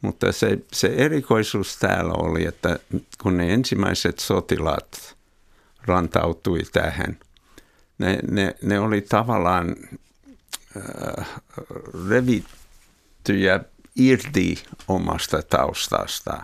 Mutta 0.00 0.32
se, 0.32 0.58
se 0.72 0.86
erikoisuus 0.86 1.76
täällä 1.76 2.12
oli, 2.12 2.44
että 2.44 2.78
kun 3.22 3.36
ne 3.36 3.54
ensimmäiset 3.54 4.18
sotilaat 4.18 5.16
rantautui 5.86 6.62
tähän– 6.72 7.16
ne, 7.98 8.18
ne, 8.30 8.54
ne 8.62 8.80
oli 8.80 9.00
tavallaan 9.00 9.76
äh, 10.76 11.26
revittyjä 12.08 13.60
irti 13.96 14.64
omasta 14.88 15.42
taustasta. 15.42 16.42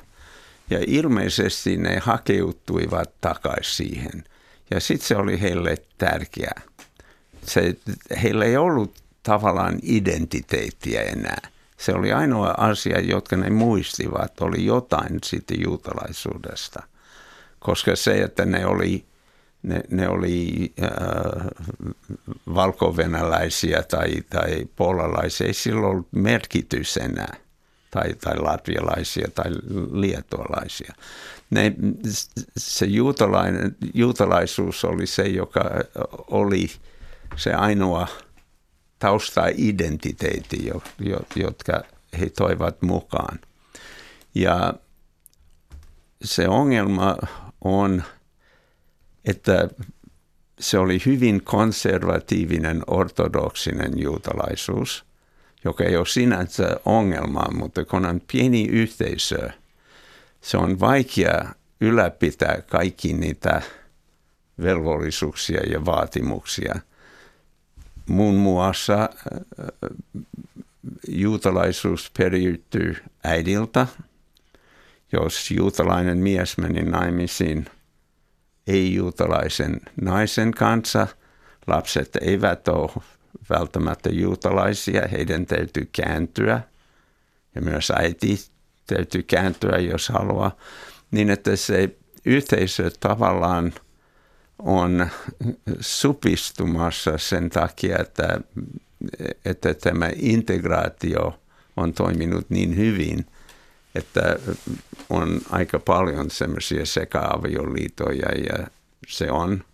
Ja 0.70 0.78
ilmeisesti 0.86 1.76
ne 1.76 1.98
hakeuttuivat 1.98 3.10
takaisin 3.20 3.74
siihen. 3.74 4.24
Ja 4.70 4.80
sitten 4.80 5.08
se 5.08 5.16
oli 5.16 5.40
heille 5.40 5.76
tärkeää. 5.98 6.60
Se, 7.46 7.76
heillä 8.22 8.44
ei 8.44 8.56
ollut 8.56 8.94
tavallaan 9.22 9.78
identiteettiä 9.82 11.02
enää. 11.02 11.48
Se 11.76 11.92
oli 11.92 12.12
ainoa 12.12 12.54
asia, 12.56 13.00
jotka 13.00 13.36
ne 13.36 13.50
muistivat, 13.50 14.40
oli 14.40 14.64
jotain 14.64 15.18
sitten 15.24 15.62
juutalaisuudesta. 15.64 16.82
Koska 17.58 17.96
se, 17.96 18.22
että 18.22 18.44
ne 18.44 18.66
oli 18.66 19.04
ne, 19.64 19.80
ne 19.90 20.08
oli 20.08 20.72
äh, 20.82 20.90
valkovenäläisiä 22.54 23.82
tai, 23.82 24.22
tai 24.30 24.66
puolalaisia, 24.76 25.46
ei 25.46 25.54
sillä 25.54 25.86
ollut 25.86 26.08
merkitys 26.12 26.96
enää, 26.96 27.36
tai, 27.90 28.14
tai 28.14 28.38
latvialaisia 28.38 29.28
tai 29.34 29.50
liettualaisia. 29.92 30.94
Ne, 31.50 31.74
se 32.56 32.86
juutalainen, 32.86 33.76
juutalaisuus 33.94 34.84
oli 34.84 35.06
se, 35.06 35.22
joka 35.22 35.70
oli 36.30 36.70
se 37.36 37.54
ainoa 37.54 38.08
tausta-identiteetti, 38.98 40.66
jo, 40.66 40.82
jo, 40.98 41.20
jotka 41.36 41.82
he 42.20 42.30
toivat 42.30 42.82
mukaan. 42.82 43.38
Ja 44.34 44.74
se 46.24 46.48
ongelma 46.48 47.16
on, 47.64 48.02
että 49.24 49.68
se 50.60 50.78
oli 50.78 50.98
hyvin 51.06 51.44
konservatiivinen 51.44 52.82
ortodoksinen 52.86 53.92
juutalaisuus, 54.00 55.04
joka 55.64 55.84
ei 55.84 55.96
ole 55.96 56.06
sinänsä 56.06 56.76
ongelma, 56.84 57.44
mutta 57.52 57.84
kun 57.84 58.06
on 58.06 58.20
pieni 58.32 58.66
yhteisö, 58.66 59.50
se 60.40 60.56
on 60.56 60.80
vaikea 60.80 61.54
ylläpitää 61.80 62.62
kaikki 62.66 63.12
niitä 63.12 63.62
velvollisuuksia 64.62 65.60
ja 65.60 65.84
vaatimuksia. 65.84 66.74
Muun 68.08 68.34
muassa 68.34 68.94
äh, 69.02 69.08
juutalaisuus 71.08 72.10
periytyy 72.18 72.96
äidiltä. 73.24 73.86
Jos 75.12 75.50
juutalainen 75.50 76.18
mies 76.18 76.58
meni 76.58 76.82
naimisiin 76.82 77.66
ei-juutalaisen 78.66 79.80
naisen 80.00 80.52
kanssa. 80.52 81.06
Lapset 81.66 82.16
eivät 82.20 82.68
ole 82.68 82.90
välttämättä 83.50 84.10
juutalaisia, 84.12 85.08
heidän 85.12 85.46
täytyy 85.46 85.88
kääntyä. 85.92 86.60
Ja 87.54 87.62
myös 87.62 87.90
äiti 87.90 88.38
täytyy 88.86 89.22
kääntyä, 89.22 89.78
jos 89.78 90.08
haluaa, 90.08 90.56
niin 91.10 91.30
että 91.30 91.56
se 91.56 91.96
yhteisö 92.24 92.90
tavallaan 93.00 93.72
on 94.58 95.08
supistumassa 95.80 97.18
sen 97.18 97.50
takia, 97.50 97.98
että, 97.98 98.40
että 99.44 99.74
tämä 99.74 100.10
integraatio 100.16 101.40
on 101.76 101.92
toiminut 101.92 102.50
niin 102.50 102.76
hyvin, 102.76 103.26
että 103.94 104.36
on 105.10 105.40
aika 105.50 105.78
paljon 105.78 106.30
semmoisia 106.30 106.86
seka-avioliitoja 106.86 108.28
ja 108.48 108.66
se 109.08 109.30
on, 109.30 109.64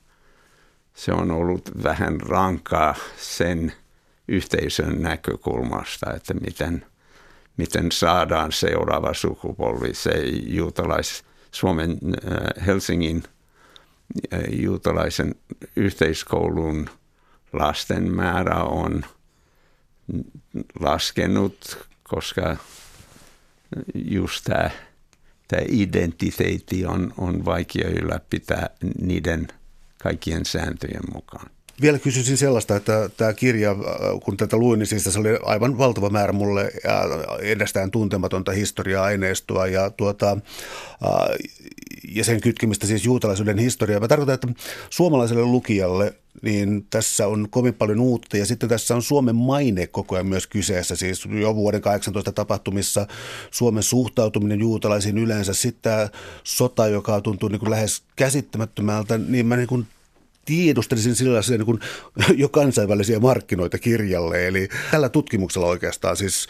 se 0.95 1.12
on 1.12 1.31
ollut 1.31 1.71
vähän 1.83 2.21
rankaa 2.21 2.95
sen 3.16 3.73
yhteisön 4.29 5.03
näkökulmasta, 5.03 6.14
että 6.14 6.35
miten, 6.35 6.87
miten 7.57 7.93
saadaan 7.93 8.53
seuraava 8.53 9.14
sukupolvi, 9.14 9.95
se 9.95 10.12
juutalais, 10.47 11.25
Suomen 11.51 11.91
äh, 11.91 12.66
Helsingin 12.66 13.23
äh, 14.35 14.41
juutalaisen 14.53 15.35
yhteiskoulun 15.77 16.91
lasten 17.53 18.12
määrä 18.12 18.62
on 18.62 19.05
laskenut, 20.81 21.87
koska 22.03 22.57
just 23.95 24.45
tämä, 24.45 24.71
tämä 25.49 25.62
identiteetti 25.68 26.87
on, 26.87 27.14
on 27.18 27.45
vaikea 27.45 27.89
ylläpitää 27.89 28.71
niiden 29.01 29.49
kaikkien 30.03 30.45
sääntöjen 30.45 31.03
mukaan. 31.14 31.51
Vielä 31.81 31.99
kysyisin 31.99 32.37
sellaista, 32.37 32.76
että 32.76 33.11
tämä 33.16 33.33
kirja, 33.33 33.76
kun 34.24 34.37
tätä 34.37 34.57
luin, 34.57 34.78
niin 34.78 34.87
siis 34.87 35.05
se 35.05 35.18
oli 35.18 35.28
aivan 35.43 35.78
valtava 35.78 36.11
määrä 36.11 36.33
mulle 36.33 36.72
edestään 37.41 37.91
tuntematonta 37.91 38.53
historiaa-aineistoa 38.53 39.66
ja, 39.66 39.91
tuota, 39.91 40.37
ja 42.14 42.24
sen 42.24 42.41
kytkemistä 42.41 42.87
siis 42.87 43.05
juutalaisuuden 43.05 43.59
historiaa. 43.59 44.01
Mä 44.01 44.09
tarkoitan, 44.09 44.35
että 44.35 44.49
suomalaiselle 44.91 45.45
lukijalle 45.45 46.14
niin 46.43 46.87
tässä 46.91 47.26
on 47.26 47.49
kovin 47.51 47.74
paljon 47.74 48.01
uutta 48.01 48.37
ja 48.37 48.47
sitten 48.47 48.68
tässä 48.68 48.95
on 48.95 49.03
Suomen 49.03 49.37
maine 49.37 49.87
koko 49.87 50.14
ajan 50.14 50.26
myös 50.26 50.47
kyseessä. 50.47 50.97
Siis 50.97 51.26
jo 51.41 51.55
vuoden 51.55 51.81
18 51.81 52.33
tapahtumissa 52.33 53.07
Suomen 53.51 53.83
suhtautuminen 53.83 54.61
juutalaisiin 54.61 55.18
yleensä. 55.18 55.55
Sitten 55.55 55.83
tämä 55.83 56.09
sota, 56.45 56.87
joka 56.87 57.20
tuntuu 57.20 57.49
niin 57.49 57.61
kuin 57.61 57.70
lähes 57.70 58.03
käsittämättömältä, 58.16 59.18
niin 59.18 59.47
mä 59.47 59.57
niin 59.57 59.68
kuin 59.68 59.87
tiedustelisin 60.51 61.14
sellaisia 61.14 61.57
niin 61.57 61.66
kuin 61.66 61.80
jo 62.34 62.48
kansainvälisiä 62.48 63.20
markkinoita 63.20 63.78
kirjalle. 63.78 64.46
Eli 64.46 64.68
tällä 64.90 65.09
tutkimuksella 65.09 65.66
oikeastaan 65.66 66.16
siis, 66.16 66.48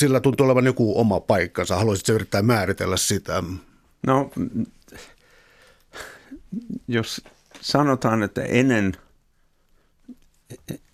sillä 0.00 0.20
tuntuu 0.20 0.46
olevan 0.46 0.66
joku 0.66 1.00
oma 1.00 1.20
paikkansa. 1.20 1.76
Haluaisitko 1.76 2.12
yrittää 2.12 2.42
määritellä 2.42 2.96
sitä? 2.96 3.42
No, 4.06 4.30
jos 6.88 7.24
sanotaan, 7.60 8.22
että 8.22 8.42
ennen, 8.42 8.92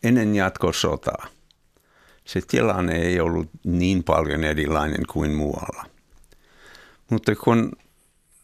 ennen 0.02 0.34
jatkosotaa 0.34 1.26
se 2.24 2.40
tilanne 2.40 2.96
ei 2.96 3.20
ollut 3.20 3.48
niin 3.64 4.04
paljon 4.04 4.44
erilainen 4.44 5.06
kuin 5.12 5.30
muualla. 5.30 5.84
Mutta 7.10 7.36
kun 7.36 7.72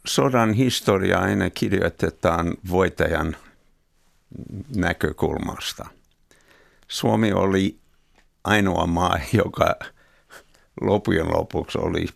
sodan 0.07 0.53
historia 0.53 1.19
aina 1.19 1.51
kirjoitetaan 1.51 2.55
voittajan 2.71 3.37
näkökulmasta. 4.77 5.87
Suomi 6.89 7.33
oli 7.33 7.79
ainoa 8.45 8.87
maa, 8.87 9.19
joka 9.33 9.75
lopujen 10.81 11.29
lopuksi 11.29 11.79
oli 11.79 12.07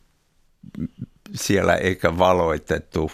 siellä 1.35 1.75
eikä 1.75 2.19
valoitettu, 2.19 3.13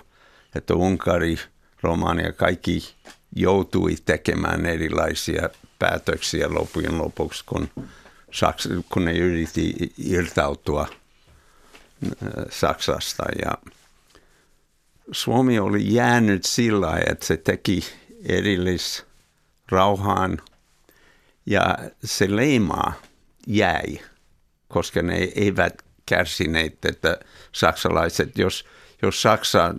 että 0.55 0.75
Unkari, 0.75 1.37
Romania, 1.83 2.33
kaikki 2.33 2.95
joutui 3.37 3.97
tekemään 4.05 4.67
erilaisia 4.67 5.49
päätöksiä 5.79 6.55
lopujen 6.55 6.99
lopuksi, 6.99 7.45
kun, 7.47 7.69
Saksa, 8.33 8.69
kun 8.93 9.05
ne 9.05 9.13
yritti 9.13 9.93
irtautua 9.99 10.89
äh, 12.03 12.45
Saksasta. 12.51 13.25
Ja 13.45 13.59
Suomi 15.13 15.59
oli 15.59 15.95
jäänyt 15.95 16.45
sillä 16.45 16.99
että 17.11 17.27
se 17.27 17.37
teki 17.37 17.85
erillis 18.25 19.07
rauhaan 19.69 20.39
ja 21.47 21.79
se 22.05 22.37
leimaa 22.37 22.93
jäi, 23.47 23.99
koska 24.69 25.03
ne 25.03 25.17
eivät 25.17 25.83
kärsineet, 26.07 26.85
että 26.85 27.21
saksalaiset, 27.53 28.39
jos, 28.39 28.67
jos 29.03 29.23
Saksa, 29.23 29.75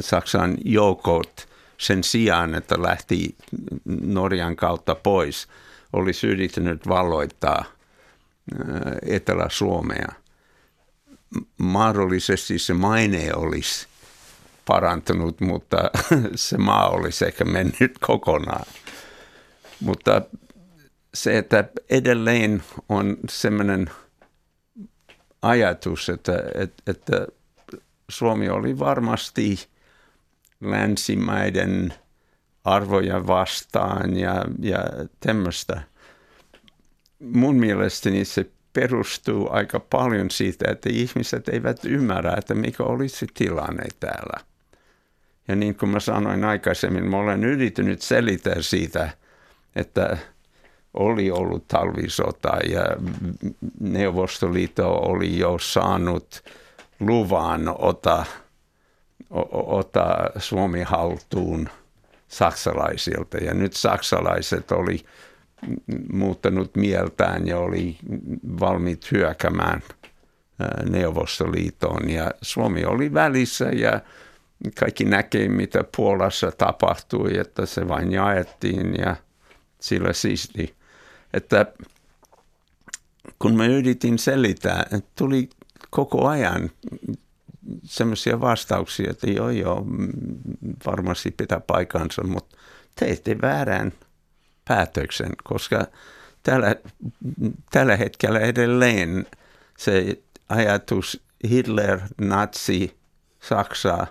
Saksan 0.00 0.56
joukot 0.64 1.48
sen 1.78 2.04
sijaan, 2.04 2.54
että 2.54 2.82
lähti 2.82 3.36
Norjan 3.84 4.56
kautta 4.56 4.94
pois, 4.94 5.48
olisi 5.92 6.26
yrittänyt 6.26 6.88
valloittaa 6.88 7.64
Etelä-Suomea. 9.06 10.08
Mahdollisesti 11.58 12.58
se 12.58 12.74
maine 12.74 13.34
olisi 13.34 13.86
parantunut, 14.66 15.40
mutta 15.40 15.90
se 16.34 16.58
maa 16.58 16.88
olisi 16.88 17.24
ehkä 17.24 17.44
mennyt 17.44 17.98
kokonaan. 18.00 18.66
Mutta 19.80 20.22
se, 21.14 21.38
että 21.38 21.64
edelleen 21.90 22.62
on 22.88 23.16
sellainen 23.28 23.90
ajatus, 25.42 26.08
että, 26.08 26.42
että, 26.54 26.82
että 26.86 27.26
Suomi 28.08 28.48
oli 28.48 28.78
varmasti 28.78 29.66
länsimaiden 30.60 31.94
arvoja 32.64 33.26
vastaan 33.26 34.16
ja, 34.16 34.44
ja 34.60 34.84
tämmöistä. 35.20 35.82
Mun 37.18 37.56
mielestäni 37.56 38.24
se 38.24 38.50
perustuu 38.72 39.48
aika 39.52 39.80
paljon 39.80 40.30
siitä, 40.30 40.70
että 40.70 40.88
ihmiset 40.92 41.48
eivät 41.48 41.84
ymmärrä, 41.84 42.34
että 42.38 42.54
mikä 42.54 42.82
olisi 42.82 43.26
tilanne 43.34 43.84
täällä. 44.00 44.53
Ja 45.48 45.56
niin 45.56 45.74
kuin 45.74 45.90
mä 45.90 46.00
sanoin 46.00 46.44
aikaisemmin, 46.44 47.10
mä 47.10 47.16
olen 47.16 47.44
yrittänyt 47.44 48.02
selittää 48.02 48.62
siitä, 48.62 49.10
että 49.76 50.16
oli 50.94 51.30
ollut 51.30 51.68
talvisota 51.68 52.56
ja 52.68 52.84
Neuvostoliitto 53.80 54.92
oli 54.92 55.38
jo 55.38 55.58
saanut 55.58 56.44
luvan 57.00 57.74
ota, 57.78 58.24
ota 59.50 60.16
Suomi 60.38 60.82
haltuun 60.82 61.68
saksalaisilta. 62.28 63.36
Ja 63.36 63.54
nyt 63.54 63.72
saksalaiset 63.72 64.72
oli 64.72 65.04
muuttanut 66.12 66.76
mieltään 66.76 67.46
ja 67.46 67.58
oli 67.58 67.96
valmiit 68.60 69.12
hyökämään 69.12 69.82
Neuvostoliitoon. 70.90 72.10
Ja 72.10 72.30
Suomi 72.42 72.84
oli 72.84 73.14
välissä 73.14 73.64
ja 73.64 74.00
kaikki 74.80 75.04
näkee, 75.04 75.48
mitä 75.48 75.84
Puolassa 75.96 76.52
tapahtui, 76.52 77.38
että 77.38 77.66
se 77.66 77.88
vain 77.88 78.12
jaettiin 78.12 78.94
ja 78.98 79.16
sillä 79.80 80.12
siisti. 80.12 80.74
Että 81.34 81.66
kun 83.38 83.56
mä 83.56 83.66
yritin 83.66 84.18
selittää, 84.18 84.86
tuli 85.16 85.50
koko 85.90 86.28
ajan 86.28 86.70
semmoisia 87.84 88.40
vastauksia, 88.40 89.10
että 89.10 89.30
joo 89.30 89.50
joo, 89.50 89.86
varmasti 90.86 91.30
pitää 91.30 91.60
paikansa, 91.60 92.24
mutta 92.24 92.56
teitte 92.94 93.36
väärän 93.42 93.92
päätöksen, 94.64 95.30
koska 95.44 95.86
tällä, 96.42 96.76
tällä 97.70 97.96
hetkellä 97.96 98.40
edelleen 98.40 99.26
se 99.78 100.18
ajatus 100.48 101.22
Hitler, 101.50 102.00
natsi, 102.20 102.96
Saksa, 103.40 104.06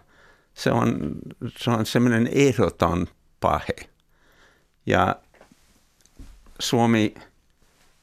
se 0.54 0.72
on, 0.72 1.16
se 1.58 1.72
on 1.72 1.86
semmoinen 1.86 2.30
ehdoton 2.32 3.08
pahe. 3.40 3.76
Ja 4.86 5.16
Suomi 6.60 7.16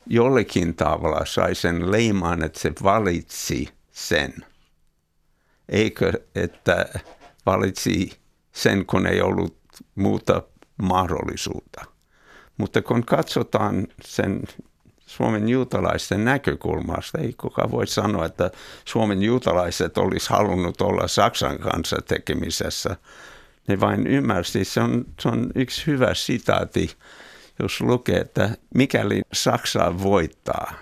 jollekin 0.06 0.74
tavalla 0.74 1.24
sai 1.24 1.54
sen 1.54 1.92
leimaan, 1.92 2.42
että 2.42 2.60
se 2.60 2.72
valitsi 2.82 3.68
sen. 3.90 4.34
Eikö, 5.68 6.12
että 6.34 6.86
valitsi 7.46 8.18
sen, 8.52 8.86
kun 8.86 9.06
ei 9.06 9.20
ollut 9.20 9.58
muuta 9.94 10.42
mahdollisuutta. 10.82 11.84
Mutta 12.58 12.82
kun 12.82 13.04
katsotaan 13.04 13.86
sen 14.04 14.42
Suomen 15.10 15.48
juutalaisten 15.48 16.24
näkökulmasta, 16.24 17.18
ei 17.18 17.32
kukaan 17.32 17.70
voi 17.70 17.86
sanoa, 17.86 18.26
että 18.26 18.50
Suomen 18.84 19.22
juutalaiset 19.22 19.98
olisi 19.98 20.30
halunnut 20.30 20.80
olla 20.80 21.08
Saksan 21.08 21.58
kanssa 21.58 21.96
tekemisessä. 22.08 22.96
Ne 23.68 23.80
vain 23.80 24.06
ymmärsi, 24.06 24.64
se 24.64 24.80
on, 24.80 25.04
se 25.20 25.28
on 25.28 25.50
yksi 25.54 25.86
hyvä 25.86 26.14
sitaati 26.14 26.90
jos 27.62 27.80
lukee, 27.80 28.16
että 28.16 28.56
mikäli 28.74 29.22
Saksa 29.32 30.02
voittaa, 30.02 30.72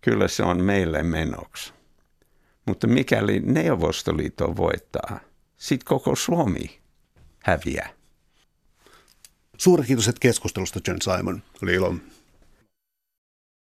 kyllä 0.00 0.28
se 0.28 0.42
on 0.42 0.62
meille 0.62 1.02
menoksi. 1.02 1.72
Mutta 2.66 2.86
mikäli 2.86 3.40
Neuvostoliitto 3.40 4.56
voittaa, 4.56 5.20
sitten 5.56 5.86
koko 5.86 6.16
Suomi 6.16 6.78
häviää. 7.44 7.88
Suuri 9.56 9.84
kiitos 9.84 10.10
keskustelusta, 10.20 10.80
John 10.88 10.98
Simon. 11.02 11.42
Oli 11.62 11.74
ilo. 11.74 11.94